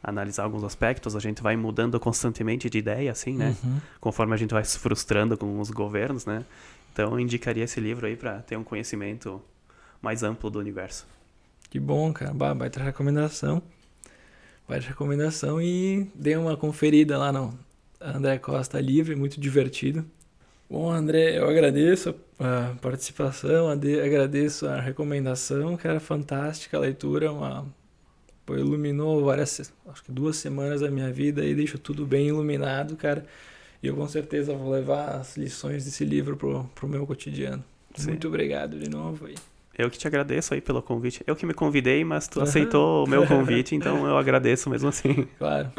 analisar 0.00 0.44
alguns 0.44 0.62
aspectos. 0.62 1.16
A 1.16 1.20
gente 1.20 1.42
vai 1.42 1.56
mudando 1.56 1.98
constantemente 1.98 2.70
de 2.70 2.78
ideia, 2.78 3.10
assim, 3.10 3.34
né? 3.36 3.56
Uhum. 3.64 3.80
Conforme 4.00 4.34
a 4.34 4.36
gente 4.36 4.54
vai 4.54 4.64
se 4.64 4.78
frustrando 4.78 5.36
com 5.36 5.58
os 5.58 5.70
governos, 5.70 6.24
né? 6.24 6.44
Então, 6.92 7.10
eu 7.12 7.20
indicaria 7.20 7.64
esse 7.64 7.80
livro 7.80 8.06
aí 8.06 8.14
para 8.14 8.40
ter 8.42 8.56
um 8.56 8.64
conhecimento 8.64 9.42
mais 10.00 10.22
amplo 10.22 10.48
do 10.48 10.60
universo. 10.60 11.06
Que 11.70 11.78
bom, 11.78 12.12
cara. 12.12 12.34
Bah, 12.34 12.52
baita 12.52 12.82
recomendação. 12.82 13.62
Baita 14.68 14.88
recomendação 14.88 15.62
e 15.62 16.10
dê 16.14 16.36
uma 16.36 16.56
conferida 16.56 17.16
lá 17.16 17.32
no 17.32 17.56
André 18.00 18.38
Costa 18.38 18.80
Livre, 18.80 19.14
muito 19.14 19.40
divertido. 19.40 20.04
Bom, 20.68 20.90
André, 20.90 21.38
eu 21.38 21.48
agradeço 21.48 22.14
a 22.38 22.74
participação, 22.80 23.68
agradeço 23.68 24.66
a 24.66 24.80
recomendação, 24.80 25.76
que 25.76 25.86
era 25.86 25.98
fantástica 25.98 26.76
a 26.76 26.80
leitura, 26.80 27.32
uma 27.32 27.66
pô, 28.46 28.56
iluminou 28.56 29.24
várias, 29.24 29.72
acho 29.88 30.04
que 30.04 30.12
duas 30.12 30.36
semanas 30.36 30.80
da 30.80 30.90
minha 30.90 31.12
vida 31.12 31.44
e 31.44 31.54
deixou 31.54 31.78
tudo 31.78 32.06
bem 32.06 32.28
iluminado, 32.28 32.96
cara. 32.96 33.26
E 33.82 33.86
eu 33.86 33.96
com 33.96 34.06
certeza 34.06 34.54
vou 34.54 34.70
levar 34.70 35.16
as 35.16 35.36
lições 35.36 35.84
desse 35.84 36.04
livro 36.04 36.36
pro, 36.36 36.64
pro 36.74 36.88
meu 36.88 37.06
cotidiano. 37.06 37.64
Sim. 37.96 38.10
Muito 38.10 38.28
obrigado 38.28 38.78
de 38.78 38.88
novo 38.88 39.26
aí. 39.26 39.34
Eu 39.76 39.90
que 39.90 39.98
te 39.98 40.06
agradeço 40.06 40.52
aí 40.52 40.60
pelo 40.60 40.82
convite. 40.82 41.22
Eu 41.26 41.34
que 41.34 41.46
me 41.46 41.54
convidei, 41.54 42.04
mas 42.04 42.28
tu 42.28 42.40
aceitou 42.42 43.04
o 43.04 43.08
meu 43.08 43.26
convite, 43.26 43.74
então 43.74 44.06
eu 44.06 44.16
agradeço 44.18 44.68
mesmo 44.68 44.88
assim. 44.88 45.26
Claro. 45.38 45.72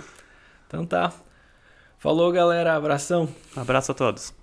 Então 0.67 0.85
tá. 0.85 1.13
Falou, 1.99 2.31
galera. 2.31 2.75
Abração. 2.75 3.29
abraço 3.55 3.91
a 3.91 3.95
todos. 3.95 4.33